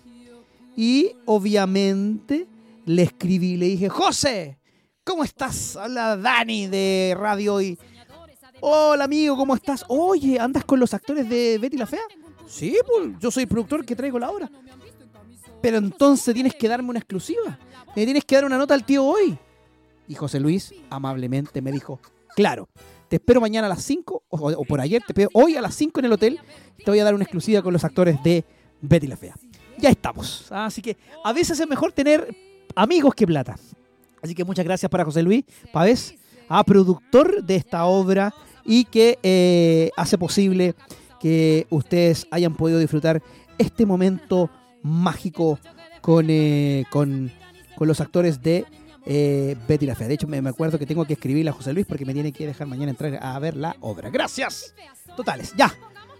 Y 0.75 1.11
obviamente 1.25 2.47
le 2.85 3.03
escribí, 3.03 3.57
le 3.57 3.67
dije, 3.67 3.89
José, 3.89 4.57
¿cómo 5.03 5.23
estás? 5.23 5.75
Habla 5.75 6.17
Dani 6.17 6.67
de 6.67 7.15
Radio 7.17 7.61
y 7.61 7.77
Hola 8.61 9.05
amigo, 9.05 9.37
¿cómo 9.37 9.55
estás? 9.55 9.85
Oye, 9.87 10.37
¿andas 10.37 10.65
con 10.65 10.81
los 10.81 10.93
actores 10.93 11.29
de 11.29 11.57
Betty 11.59 11.77
la 11.77 11.85
Fea? 11.85 12.01
Sí, 12.45 12.77
pues 12.85 13.17
yo 13.19 13.31
soy 13.31 13.43
el 13.43 13.49
productor 13.49 13.85
que 13.85 13.95
traigo 13.95 14.19
la 14.19 14.29
obra. 14.29 14.49
Pero 15.61 15.77
entonces 15.77 16.33
tienes 16.33 16.55
que 16.55 16.67
darme 16.67 16.89
una 16.89 16.99
exclusiva. 16.99 17.57
Me 17.95 18.03
tienes 18.03 18.25
que 18.25 18.35
dar 18.35 18.45
una 18.45 18.57
nota 18.57 18.73
al 18.73 18.83
tío 18.83 19.05
hoy. 19.05 19.37
Y 20.09 20.15
José 20.15 20.41
Luis 20.41 20.73
amablemente 20.89 21.61
me 21.61 21.71
dijo, 21.71 22.01
claro, 22.35 22.67
te 23.09 23.15
espero 23.15 23.41
mañana 23.41 23.65
a 23.65 23.69
las 23.69 23.83
5, 23.83 24.23
o, 24.29 24.65
por 24.65 24.79
ayer, 24.79 25.01
te 25.01 25.13
espero 25.13 25.29
hoy 25.33 25.55
a 25.55 25.61
las 25.61 25.75
5 25.75 25.99
en 25.99 26.05
el 26.05 26.13
hotel. 26.13 26.39
Te 26.77 26.91
voy 26.91 26.99
a 26.99 27.03
dar 27.03 27.15
una 27.15 27.23
exclusiva 27.23 27.61
con 27.61 27.73
los 27.73 27.83
actores 27.83 28.21
de 28.23 28.45
Betty 28.81 29.07
la 29.07 29.17
Fea. 29.17 29.35
Ya 29.79 29.89
estamos. 29.89 30.45
Así 30.51 30.81
que 30.81 30.95
a 31.23 31.33
veces 31.33 31.59
es 31.59 31.67
mejor 31.67 31.91
tener 31.91 32.35
amigos 32.75 33.15
que 33.15 33.25
plata. 33.25 33.55
Así 34.21 34.35
que 34.35 34.43
muchas 34.45 34.63
gracias 34.63 34.89
para 34.89 35.05
José 35.05 35.23
Luis 35.23 35.43
Pavés, 35.73 36.13
a 36.47 36.63
productor 36.63 37.43
de 37.43 37.55
esta 37.55 37.85
obra 37.85 38.33
y 38.63 38.85
que 38.85 39.17
eh, 39.23 39.89
hace 39.97 40.17
posible 40.17 40.75
que 41.19 41.65
ustedes 41.69 42.27
hayan 42.29 42.55
podido 42.55 42.79
disfrutar 42.79 43.23
este 43.57 43.85
momento 43.85 44.49
mágico 44.83 45.59
con, 46.01 46.27
eh, 46.29 46.85
con, 46.91 47.31
con 47.75 47.87
los 47.87 48.01
actores 48.01 48.41
de 48.41 48.65
eh, 49.11 49.57
Betty 49.67 49.85
la 49.87 49.95
Fea. 49.95 50.07
De 50.07 50.13
hecho, 50.13 50.27
me, 50.27 50.39
me 50.41 50.49
acuerdo 50.51 50.77
que 50.77 50.85
tengo 50.85 51.03
que 51.03 51.13
escribirle 51.13 51.49
a 51.49 51.53
José 51.53 51.73
Luis 51.73 51.85
porque 51.87 52.05
me 52.05 52.13
tiene 52.13 52.31
que 52.31 52.45
dejar 52.45 52.67
mañana 52.67 52.91
entrar 52.91 53.17
a 53.21 53.39
ver 53.39 53.57
la 53.57 53.75
obra. 53.81 54.09
Gracias. 54.11 54.73
Totales, 55.17 55.53
ya. 55.57 55.73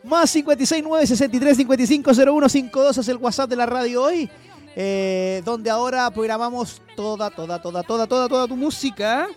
Más 0.04 0.32
569 0.34 1.06
63 1.08 1.58
55 1.58 2.12
01 2.12 2.50
52 2.50 2.98
es 2.98 3.08
el 3.08 3.18
WhatsApp 3.18 3.50
de 3.50 3.56
la 3.56 3.66
radio 3.68 4.04
hoy. 4.04 4.30
eh, 4.76 5.42
donde 5.46 5.70
ahora 5.70 6.10
programamos 6.10 6.82
toda, 6.96 7.30
toda, 7.30 7.62
toda, 7.62 7.84
toda, 7.84 8.08
toda, 8.08 8.28
toda 8.28 8.48
tu 8.48 8.56
música. 8.56 9.28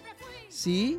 Sí. 0.48 0.98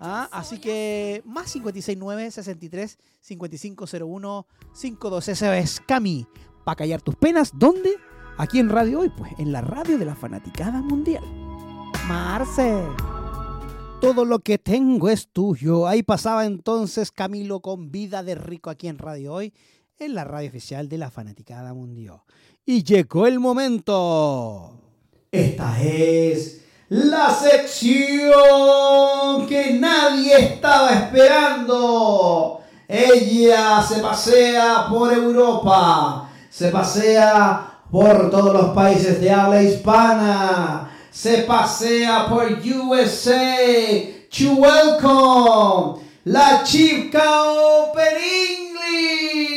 Ah, 0.00 0.28
así 0.32 0.58
que 0.58 1.22
más 1.24 1.52
569 1.52 2.30
63 2.30 2.98
55 3.20 3.84
01 4.04 4.46
52. 4.72 5.28
Ese 5.28 5.58
es 5.58 5.80
Cami. 5.80 6.26
Para 6.64 6.76
callar 6.76 7.00
tus 7.02 7.14
penas. 7.14 7.50
¿Dónde? 7.54 7.94
Aquí 8.38 8.58
en 8.58 8.68
Radio 8.68 9.00
Hoy. 9.00 9.10
Pues 9.16 9.32
en 9.38 9.52
la 9.52 9.60
radio 9.60 9.96
de 9.98 10.04
la 10.06 10.14
Fanaticada 10.16 10.80
Mundial. 10.82 11.22
Marce. 12.08 12.82
Todo 14.00 14.24
lo 14.24 14.40
que 14.40 14.58
tengo 14.58 15.08
es 15.08 15.28
tuyo. 15.28 15.86
Ahí 15.86 16.02
pasaba 16.02 16.44
entonces 16.44 17.10
Camilo 17.10 17.60
con 17.60 17.90
vida 17.90 18.22
de 18.22 18.34
rico 18.34 18.68
aquí 18.68 18.88
en 18.88 18.98
Radio 18.98 19.32
Hoy, 19.32 19.54
en 19.98 20.14
la 20.14 20.24
radio 20.24 20.50
oficial 20.50 20.88
de 20.88 20.98
la 20.98 21.10
Fanaticada 21.10 21.72
Mundial. 21.72 22.20
Y 22.66 22.82
llegó 22.84 23.26
el 23.26 23.40
momento. 23.40 24.78
Esta 25.32 25.82
es 25.82 26.62
la 26.90 27.30
sección 27.30 27.96
que 29.48 29.78
nadie 29.80 30.38
estaba 30.38 30.90
esperando. 30.90 32.60
Ella 32.86 33.80
se 33.82 34.00
pasea 34.00 34.88
por 34.90 35.10
Europa, 35.10 36.28
se 36.50 36.68
pasea 36.68 37.80
por 37.90 38.30
todos 38.30 38.52
los 38.52 38.74
países 38.74 39.20
de 39.20 39.30
habla 39.30 39.62
hispana. 39.62 40.90
Se 41.14 41.44
pasea 41.44 42.26
por 42.28 42.58
USA. 42.58 43.56
To 44.36 44.54
welcome 44.56 46.02
la 46.24 46.64
chica 46.64 47.22
Open 47.44 48.16
English. 48.50 49.50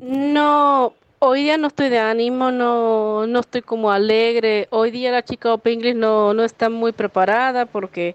No, 0.00 0.94
hoy 1.18 1.42
día 1.42 1.58
no 1.58 1.66
estoy 1.66 1.88
de 1.88 1.98
ánimo, 1.98 2.52
no, 2.52 3.26
no 3.26 3.40
estoy 3.40 3.62
como 3.62 3.90
alegre. 3.90 4.68
Hoy 4.70 4.92
día 4.92 5.10
la 5.10 5.24
chica 5.24 5.52
Open 5.54 5.72
English 5.72 5.96
no, 5.96 6.34
no 6.34 6.44
está 6.44 6.70
muy 6.70 6.92
preparada 6.92 7.66
porque 7.66 8.14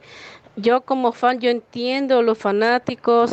yo 0.55 0.79
como 0.79 1.11
fan, 1.11 1.41
yo 1.41 1.49
entiendo 1.49 2.21
los 2.21 2.37
fanáticos 2.37 3.31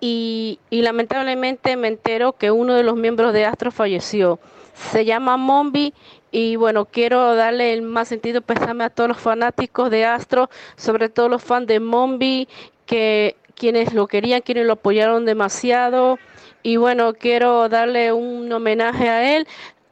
y, 0.00 0.58
y 0.68 0.82
lamentablemente 0.82 1.76
me 1.76 1.86
entero 1.86 2.32
que 2.32 2.50
uno 2.50 2.74
de 2.74 2.82
los 2.82 2.96
miembros 2.96 3.32
de 3.32 3.44
Astro 3.44 3.70
falleció. 3.70 4.40
Se 4.74 5.04
llama 5.04 5.36
Mombi 5.36 5.94
y 6.32 6.56
bueno, 6.56 6.84
quiero 6.84 7.34
darle 7.34 7.72
el 7.72 7.82
más 7.82 8.08
sentido 8.08 8.40
pésame 8.40 8.84
a 8.84 8.90
todos 8.90 9.08
los 9.08 9.18
fanáticos 9.18 9.90
de 9.90 10.04
Astro, 10.04 10.48
sobre 10.76 11.08
todo 11.08 11.28
los 11.28 11.42
fans 11.42 11.66
de 11.66 11.80
Mombi, 11.80 12.48
que 12.86 13.36
quienes 13.54 13.92
lo 13.92 14.06
querían, 14.06 14.40
quienes 14.40 14.66
lo 14.66 14.74
apoyaron 14.74 15.24
demasiado. 15.24 16.18
Y 16.62 16.76
bueno, 16.76 17.14
quiero 17.14 17.68
darle 17.68 18.12
un 18.12 18.50
homenaje 18.52 19.08
a 19.08 19.36
él. 19.36 19.46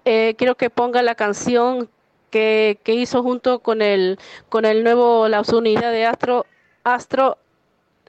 Eh, 0.04 0.34
quiero 0.38 0.54
que 0.56 0.70
ponga 0.70 1.02
la 1.02 1.14
canción 1.14 1.88
que, 2.30 2.78
que 2.82 2.94
hizo 2.94 3.22
junto 3.22 3.58
con 3.60 3.82
el, 3.82 4.18
con 4.48 4.64
el 4.64 4.84
nuevo, 4.84 5.28
la 5.28 5.42
unidad 5.52 5.92
de 5.92 6.06
Astro, 6.06 6.46
Astro, 6.84 7.38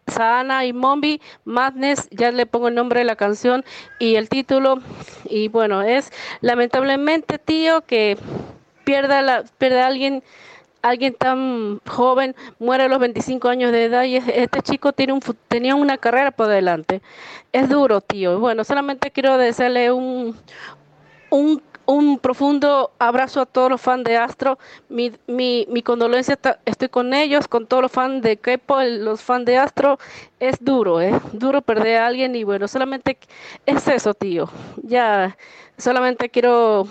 Saana 0.10 0.66
y 0.66 0.74
Mombi, 0.74 1.22
Madness, 1.46 2.08
ya 2.12 2.32
le 2.32 2.46
pongo 2.46 2.68
el 2.70 2.76
nombre 2.76 3.00
de 3.00 3.06
la 3.06 3.16
canción 3.16 3.64
y 4.00 4.16
el 4.16 4.30
título. 4.30 4.80
Y 5.26 5.48
bueno, 5.50 5.82
es 5.82 6.12
lamentablemente, 6.42 7.38
tío, 7.40 7.82
que 7.82 8.18
pierda, 8.84 9.22
la, 9.22 9.44
pierda 9.58 9.84
a 9.84 9.88
alguien 9.88 10.24
alguien 10.82 11.14
tan 11.14 11.82
joven 11.86 12.36
muere 12.58 12.84
a 12.86 12.88
los 12.88 13.00
25 13.00 13.50
años 13.50 13.74
de 13.74 13.84
edad 13.84 14.04
y 14.04 14.16
es- 14.16 14.28
este 14.30 14.62
chico 14.62 14.94
tiene 14.94 15.12
un, 15.12 15.20
tenía 15.50 15.76
una 15.76 15.98
carrera 15.98 16.32
por 16.32 16.48
delante. 16.48 17.02
Es 17.52 17.68
duro, 17.68 18.00
tío. 18.00 18.40
Bueno, 18.40 18.64
solamente 18.64 19.12
quiero 19.12 19.38
desearle 19.38 19.92
un, 19.92 20.38
un, 21.30 21.62
un 21.90 22.20
profundo 22.20 22.92
abrazo 23.00 23.42
a 23.42 23.46
todos 23.48 23.72
los 23.72 23.82
fans 23.82 24.04
de 24.04 24.16
Astro. 24.16 24.60
Mi, 24.90 25.12
mi, 25.26 25.66
mi 25.70 25.82
condolencia, 25.82 26.36
está- 26.36 26.60
estoy 26.66 26.88
con 26.90 27.16
ellos, 27.16 27.48
con 27.48 27.66
todos 27.66 27.82
los 27.82 27.92
fans 27.92 28.22
de 28.22 28.38
K-pop, 28.38 28.82
los 29.00 29.24
fans 29.24 29.46
de 29.46 29.58
Astro. 29.58 29.98
Es 30.40 30.64
duro, 30.64 31.02
¿eh? 31.02 31.20
Duro 31.34 31.64
perder 31.64 31.98
a 31.98 32.08
alguien 32.08 32.36
y 32.36 32.44
bueno, 32.44 32.68
solamente 32.68 33.18
es 33.66 33.88
eso, 33.88 34.14
tío. 34.14 34.50
Ya, 34.84 35.36
solamente 35.78 36.30
quiero 36.30 36.88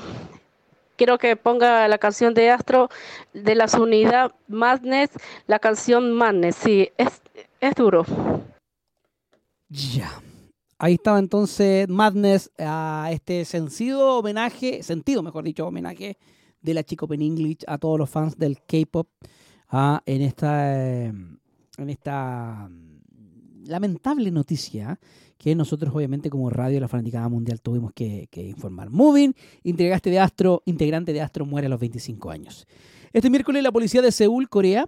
quiero 0.97 1.17
que 1.17 1.37
ponga 1.37 1.87
la 1.87 1.99
canción 1.99 2.35
de 2.35 2.51
Astro 2.51 2.91
de 3.33 3.55
la 3.55 3.67
unidad 3.79 4.33
Madness, 4.49 5.11
la 5.47 5.61
canción 5.61 6.13
Madness. 6.13 6.57
Sí, 6.57 6.91
es, 6.99 7.23
es 7.61 7.75
duro. 7.77 8.05
Ya. 9.69 10.11
Ahí 10.81 10.95
estaba 10.95 11.19
entonces 11.19 11.89
Madness 11.89 12.53
a 12.57 13.09
este 13.11 13.45
sentido 13.45 14.19
homenaje, 14.19 14.85
sentido 14.85 15.25
mejor 15.25 15.43
dicho, 15.43 15.67
homenaje 15.67 16.19
de 16.63 16.75
la 16.75 16.85
Chico 16.85 17.07
Open 17.07 17.21
English 17.21 17.65
a 17.67 17.79
todos 17.79 17.99
los 17.99 18.09
fans 18.09 18.39
del 18.39 18.61
K-pop 18.63 19.09
en 20.07 20.23
esta 20.23 20.77
eh, 20.77 21.13
en 21.79 21.91
esta 21.91 22.69
mm, 22.71 23.65
lamentable 23.67 24.31
noticia 24.31 25.01
que 25.37 25.57
nosotros 25.57 25.93
obviamente 25.95 26.31
como 26.31 26.49
Radio 26.49 26.79
La 26.79 26.87
Fanaticada 26.87 27.29
Mundial 27.29 27.61
tuvimos 27.61 27.93
que, 27.93 28.29
que 28.31 28.47
informar. 28.47 28.91
Moving, 28.91 29.35
integrante 29.65 30.11
de 30.11 30.21
Astro, 30.21 30.63
integrante 30.65 31.13
de 31.13 31.21
Astro 31.21 31.45
muere 31.45 31.67
a 31.67 31.71
los 31.71 31.81
25 31.81 32.31
años. 32.31 32.67
Este 33.13 33.31
miércoles 33.31 33.63
la 33.63 33.73
policía 33.73 34.03
de 34.03 34.13
Seúl, 34.13 34.49
Corea, 34.49 34.85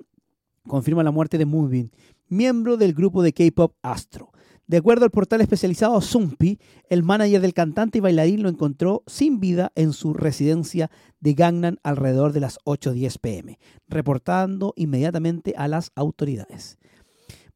confirma 0.67 1.03
la 1.03 1.11
muerte 1.11 1.39
de 1.39 1.47
Moonbin, 1.47 1.91
miembro 2.29 2.77
del 2.77 2.95
grupo 2.95 3.23
de 3.23 3.33
K-pop 3.33 3.75
Astro. 3.83 4.30
De 4.71 4.77
acuerdo 4.77 5.05
al 5.05 5.11
portal 5.11 5.41
especializado 5.41 6.01
Zumpi, 6.01 6.61
el 6.89 7.03
manager 7.03 7.41
del 7.41 7.55
cantante 7.55 7.99
y 7.99 8.01
bailarín 8.01 8.45
lo 8.45 8.49
encontró 8.49 9.03
sin 9.09 9.41
vida 9.41 9.73
en 9.75 9.93
su 9.93 10.15
residencia 10.15 10.93
de 11.19 11.35
Gangnam 11.35 11.79
alrededor 11.83 12.33
de 12.33 12.39
las 12.39 12.61
8.10 12.61 13.19
pm, 13.19 13.59
reportando 13.89 14.73
inmediatamente 14.77 15.55
a 15.57 15.67
las 15.67 15.91
autoridades. 15.97 16.79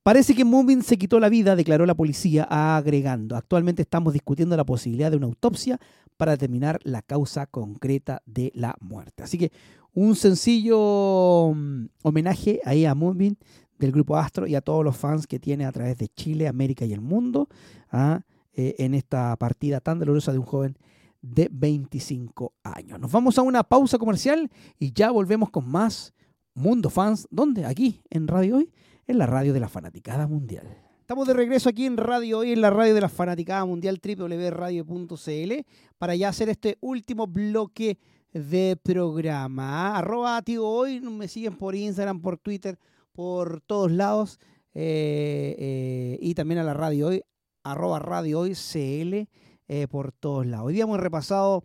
Parece 0.03 0.35
que 0.35 0.45
Moonbin 0.45 0.83
se 0.83 0.99
quitó 0.99 1.21
la 1.21 1.29
vida, 1.29 1.55
declaró 1.55 1.87
la 1.87 1.95
policía, 1.95 2.49
agregando. 2.51 3.37
Actualmente 3.37 3.83
estamos 3.83 4.13
discutiendo 4.13 4.57
la 4.57 4.65
posibilidad 4.65 5.13
de 5.13 5.17
una 5.17 5.27
autopsia 5.27 5.79
para 6.17 6.33
determinar 6.33 6.81
la 6.83 7.01
causa 7.01 7.47
concreta 7.47 8.23
de 8.27 8.51
la 8.57 8.75
muerte. 8.81 9.23
Así 9.23 9.39
que 9.39 9.53
un 9.93 10.17
sencillo 10.17 11.53
mm, 11.55 11.87
homenaje 12.03 12.61
ahí 12.65 12.85
a 12.85 12.97
Moonbin 12.97 13.39
del 13.79 13.93
grupo 13.93 14.17
Astro 14.17 14.47
y 14.47 14.55
a 14.55 14.61
todos 14.61 14.85
los 14.85 14.97
fans 14.97 15.27
que 15.27 15.39
tiene 15.39 15.65
a 15.65 15.73
través 15.73 15.99
de 15.99 16.09
Chile, 16.09 16.49
América 16.49 16.85
y 16.85 16.93
el 16.93 17.01
mundo 17.01 17.49
ah, 17.91 18.21
eh, 18.55 18.77
en 18.79 18.95
esta 18.95 19.37
partida 19.37 19.81
tan 19.81 19.99
dolorosa 19.99 20.33
de 20.33 20.39
un 20.39 20.45
joven 20.45 20.79
de 21.23 21.49
25 21.51 22.53
años. 22.63 23.01
Nos 23.01 23.11
vamos 23.11 23.39
a 23.39 23.43
una 23.43 23.65
pausa 23.65 23.99
comercial 23.99 24.51
y 24.79 24.93
ya 24.93 25.11
volvemos 25.11 25.51
con 25.51 25.69
más 25.69 26.13
Mundo 26.55 26.91
Fans. 26.91 27.27
¿Dónde? 27.31 27.65
Aquí, 27.65 28.03
en 28.11 28.29
Radio 28.29 28.57
Hoy, 28.57 28.71
en 29.07 29.19
la 29.19 29.27
radio 29.27 29.53
de 29.53 29.61
la 29.61 29.69
Fanaticada 29.69 30.27
Mundial. 30.27 30.67
Estamos 31.01 31.27
de 31.27 31.35
regreso 31.35 31.69
aquí 31.69 31.85
en 31.85 31.97
Radio 31.97 32.39
Hoy, 32.39 32.53
en 32.53 32.61
la 32.61 32.71
radio 32.71 32.95
de 32.95 33.01
la 33.01 33.09
Fanaticada 33.09 33.65
Mundial, 33.65 34.01
www.radio.cl, 34.03 35.53
para 35.99 36.15
ya 36.15 36.29
hacer 36.29 36.49
este 36.49 36.79
último 36.81 37.27
bloque 37.27 37.99
de 38.33 38.79
programa. 38.83 39.97
Arroba 39.97 40.41
tío 40.43 40.67
hoy, 40.67 41.01
me 41.01 41.29
siguen 41.29 41.57
por 41.57 41.75
Instagram, 41.75 42.21
por 42.21 42.39
Twitter, 42.39 42.79
por 43.15 43.61
todos 43.63 43.91
lados. 43.91 44.39
eh, 44.75 45.55
eh, 45.59 46.19
y 46.21 46.35
también 46.35 46.59
a 46.59 46.65
la 46.65 46.75
radio 46.75 47.07
hoy, 47.09 47.23
arroba 47.63 48.01
radio 48.01 48.41
hoy 48.41 48.55
CL, 48.55 49.29
eh, 49.69 49.87
por 49.89 50.13
todos 50.13 50.45
lados. 50.47 50.67
Hoy 50.67 50.75
día 50.75 50.83
hemos 50.83 50.99
repasado 50.99 51.65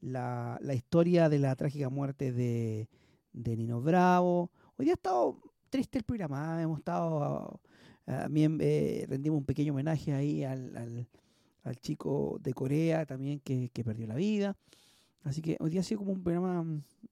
la, 0.00 0.58
historia 0.74 1.28
de 1.30 1.38
la 1.38 1.56
trágica 1.56 1.88
muerte 1.88 2.32
de, 2.32 2.88
Nino 3.32 3.80
Bravo. 3.80 4.50
Hoy 4.76 4.84
día 4.84 4.92
ha 4.92 4.96
estado 4.96 5.40
triste 5.70 5.98
el 5.98 6.04
programa, 6.04 6.60
¿eh? 6.60 6.64
hemos 6.64 6.78
estado, 6.80 7.60
ah, 8.06 8.22
también 8.24 8.58
rendimos 9.08 9.38
un 9.38 9.46
pequeño 9.46 9.72
homenaje 9.72 10.12
ahí 10.12 10.44
al, 10.44 11.08
chico 11.80 12.38
de 12.40 12.52
Corea 12.52 13.06
también 13.06 13.40
que, 13.40 13.70
que 13.70 13.82
perdió 13.82 14.06
la 14.06 14.16
vida. 14.16 14.56
Así 15.22 15.40
que 15.40 15.56
hoy 15.60 15.70
día 15.70 15.80
ha 15.80 15.84
sido 15.84 16.00
como 16.00 16.12
un 16.12 16.22
programa 16.22 16.66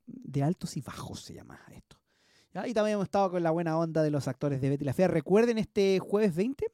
de 0.07 0.43
altos 0.43 0.77
y 0.77 0.83
bajos, 0.83 1.23
se 1.23 1.35
llama 1.35 1.59
esto. 1.75 2.00
Y 2.53 2.75
también 2.75 2.95
hemos 2.95 3.05
estado 3.05 3.31
con 3.31 3.43
la 3.45 3.53
buena 3.53 3.79
onda 3.79 4.03
de 4.03 4.11
los 4.11 4.27
actores 4.27 4.61
de 4.61 4.71
Betty 4.71 4.85
la 4.85 4.93
Fea. 4.93 5.07
Recuerden 5.07 5.57
este 5.57 6.01
jueves 6.01 6.35
20, 6.35 6.67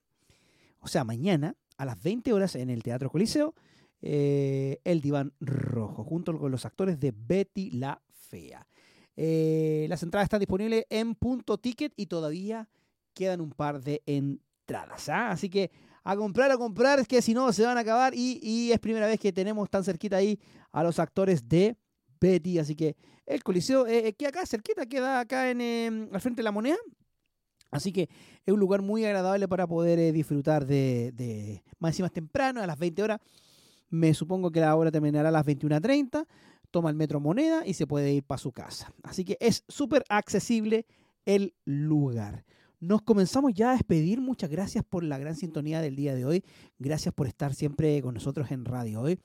o 0.80 0.88
sea, 0.88 1.04
mañana, 1.04 1.54
a 1.76 1.84
las 1.84 2.02
20 2.02 2.32
horas 2.32 2.54
en 2.56 2.70
el 2.70 2.82
Teatro 2.82 3.10
Coliseo, 3.10 3.54
eh, 4.00 4.80
El 4.84 5.02
Diván 5.02 5.34
Rojo, 5.38 6.02
junto 6.02 6.36
con 6.38 6.50
los 6.50 6.64
actores 6.64 6.98
de 6.98 7.12
Betty 7.14 7.72
la 7.72 8.00
Fea. 8.08 8.66
Eh, 9.16 9.84
las 9.90 10.02
entradas 10.02 10.26
están 10.26 10.40
disponibles 10.40 10.86
en 10.88 11.14
punto 11.14 11.58
ticket 11.58 11.92
y 11.94 12.06
todavía 12.06 12.70
quedan 13.12 13.42
un 13.42 13.50
par 13.50 13.82
de 13.82 14.02
entradas. 14.06 15.10
¿ah? 15.10 15.30
Así 15.30 15.50
que 15.50 15.70
a 16.04 16.16
comprar, 16.16 16.50
a 16.50 16.56
comprar, 16.56 17.06
que 17.06 17.20
si 17.20 17.34
no 17.34 17.52
se 17.52 17.64
van 17.64 17.76
a 17.76 17.80
acabar 17.80 18.14
y, 18.14 18.40
y 18.42 18.72
es 18.72 18.78
primera 18.78 19.06
vez 19.06 19.20
que 19.20 19.32
tenemos 19.32 19.68
tan 19.68 19.84
cerquita 19.84 20.16
ahí 20.16 20.40
a 20.72 20.82
los 20.82 20.98
actores 20.98 21.46
de 21.46 21.76
Betty. 22.20 22.58
Así 22.58 22.74
que 22.74 22.96
el 23.26 23.42
Coliseo 23.42 23.86
eh, 23.86 24.08
eh, 24.08 24.12
queda 24.14 24.30
acá 24.30 24.46
cerquita, 24.46 24.86
queda 24.86 25.20
acá 25.20 25.50
en, 25.50 25.60
eh, 25.60 26.08
al 26.12 26.20
frente 26.20 26.40
de 26.40 26.44
la 26.44 26.52
moneda. 26.52 26.78
Así 27.70 27.92
que 27.92 28.08
es 28.44 28.54
un 28.54 28.60
lugar 28.60 28.82
muy 28.82 29.04
agradable 29.04 29.48
para 29.48 29.66
poder 29.66 29.98
eh, 29.98 30.12
disfrutar 30.12 30.66
de, 30.66 31.12
de 31.12 31.62
más 31.78 31.90
encima 31.90 32.06
es 32.06 32.12
temprano, 32.12 32.62
a 32.62 32.66
las 32.66 32.78
20 32.78 33.02
horas. 33.02 33.20
Me 33.88 34.14
supongo 34.14 34.50
que 34.50 34.60
la 34.60 34.74
hora 34.74 34.90
terminará 34.90 35.28
a 35.28 35.32
las 35.32 35.44
21.30. 35.44 36.26
Toma 36.70 36.90
el 36.90 36.96
metro 36.96 37.20
moneda 37.20 37.66
y 37.66 37.74
se 37.74 37.86
puede 37.86 38.12
ir 38.12 38.24
para 38.24 38.38
su 38.38 38.52
casa. 38.52 38.92
Así 39.02 39.24
que 39.24 39.36
es 39.40 39.64
súper 39.68 40.04
accesible 40.08 40.86
el 41.24 41.54
lugar. 41.64 42.44
Nos 42.80 43.02
comenzamos 43.02 43.54
ya 43.54 43.70
a 43.70 43.72
despedir. 43.72 44.20
Muchas 44.20 44.50
gracias 44.50 44.84
por 44.84 45.02
la 45.02 45.18
gran 45.18 45.34
sintonía 45.34 45.80
del 45.80 45.96
día 45.96 46.14
de 46.14 46.24
hoy. 46.24 46.44
Gracias 46.78 47.14
por 47.14 47.26
estar 47.26 47.54
siempre 47.54 48.02
con 48.02 48.14
nosotros 48.14 48.50
en 48.50 48.64
Radio 48.64 49.00
Hoy. 49.00 49.18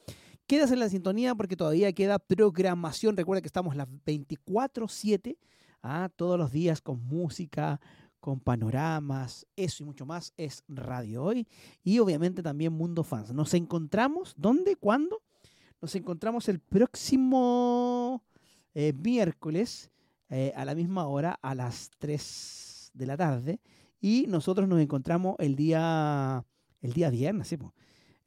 Quédase 0.48 0.74
en 0.74 0.80
la 0.80 0.90
sintonía 0.90 1.36
porque 1.36 1.56
todavía 1.56 1.94
queda 1.94 2.20
programación. 2.20 3.16
Recuerda 3.16 3.42
que 3.42 3.48
estamos 3.48 3.76
las 3.76 3.88
24-7, 3.88 5.38
ah, 5.82 6.10
todos 6.16 6.38
los 6.38 6.52
días 6.52 6.82
con 6.82 7.04
música, 7.04 7.80
con 8.20 8.40
panoramas, 8.40 9.48
eso 9.56 9.84
y 9.84 9.86
mucho 9.86 10.06
más 10.06 10.34
es 10.38 10.64
Radio 10.68 11.24
Hoy. 11.24 11.48
Y 11.84 12.00
obviamente 12.00 12.44
también 12.44 12.74
Mundo 12.74 13.04
Fans. 13.04 13.34
Nos 13.34 13.54
encontramos, 13.54 14.34
¿dónde? 14.38 14.76
¿Cuándo? 14.76 15.22
Nos 15.82 15.96
encontramos 15.96 16.48
el 16.48 16.60
próximo 16.60 18.24
eh, 18.76 18.94
miércoles 18.94 19.90
eh, 20.30 20.54
a 20.56 20.64
la 20.64 20.76
misma 20.76 21.08
hora, 21.08 21.40
a 21.42 21.56
las 21.56 21.90
3 21.98 22.92
de 22.94 23.06
la 23.08 23.18
tarde. 23.18 23.60
Y 24.00 24.26
nosotros 24.28 24.68
nos 24.68 24.80
encontramos 24.80 25.36
el 25.40 25.56
día, 25.56 26.46
el 26.82 26.94
día 26.94 27.10
viernes, 27.10 27.56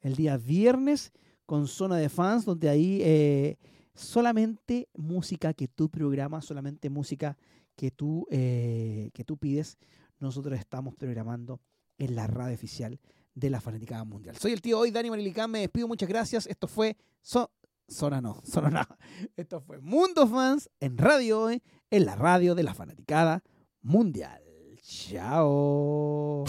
el 0.01 0.15
día 0.15 0.37
viernes 0.37 1.13
con 1.45 1.67
zona 1.67 1.97
de 1.97 2.09
fans, 2.09 2.45
donde 2.45 2.69
ahí 2.69 2.99
eh, 3.03 3.57
solamente 3.93 4.87
música 4.95 5.53
que 5.53 5.67
tú 5.67 5.89
programas, 5.89 6.45
solamente 6.45 6.89
música 6.89 7.37
que 7.75 7.91
tú, 7.91 8.27
eh, 8.31 9.09
que 9.13 9.23
tú 9.23 9.37
pides, 9.37 9.77
nosotros 10.19 10.57
estamos 10.59 10.95
programando 10.95 11.59
en 11.97 12.15
la 12.15 12.27
radio 12.27 12.53
oficial 12.55 12.99
de 13.33 13.49
la 13.49 13.59
Fanaticada 13.61 14.03
Mundial. 14.05 14.37
Soy 14.37 14.53
el 14.53 14.61
tío 14.61 14.79
hoy, 14.79 14.91
Dani 14.91 15.09
Marilicán, 15.09 15.51
me 15.51 15.59
despido, 15.59 15.87
muchas 15.87 16.07
gracias. 16.09 16.47
Esto 16.47 16.67
fue 16.67 16.95
So- 17.21 17.51
Zona 17.89 18.21
no, 18.21 18.41
Zona 18.45 18.69
no. 18.69 18.97
Esto 19.35 19.59
fue 19.61 19.79
Mundo 19.79 20.27
Fans 20.27 20.69
en 20.79 20.97
Radio 20.97 21.41
Hoy, 21.41 21.61
en 21.91 22.05
la 22.05 22.15
radio 22.15 22.55
de 22.55 22.63
la 22.63 22.73
Fanaticada 22.73 23.43
Mundial. 23.81 24.41
Chao. 24.81 26.35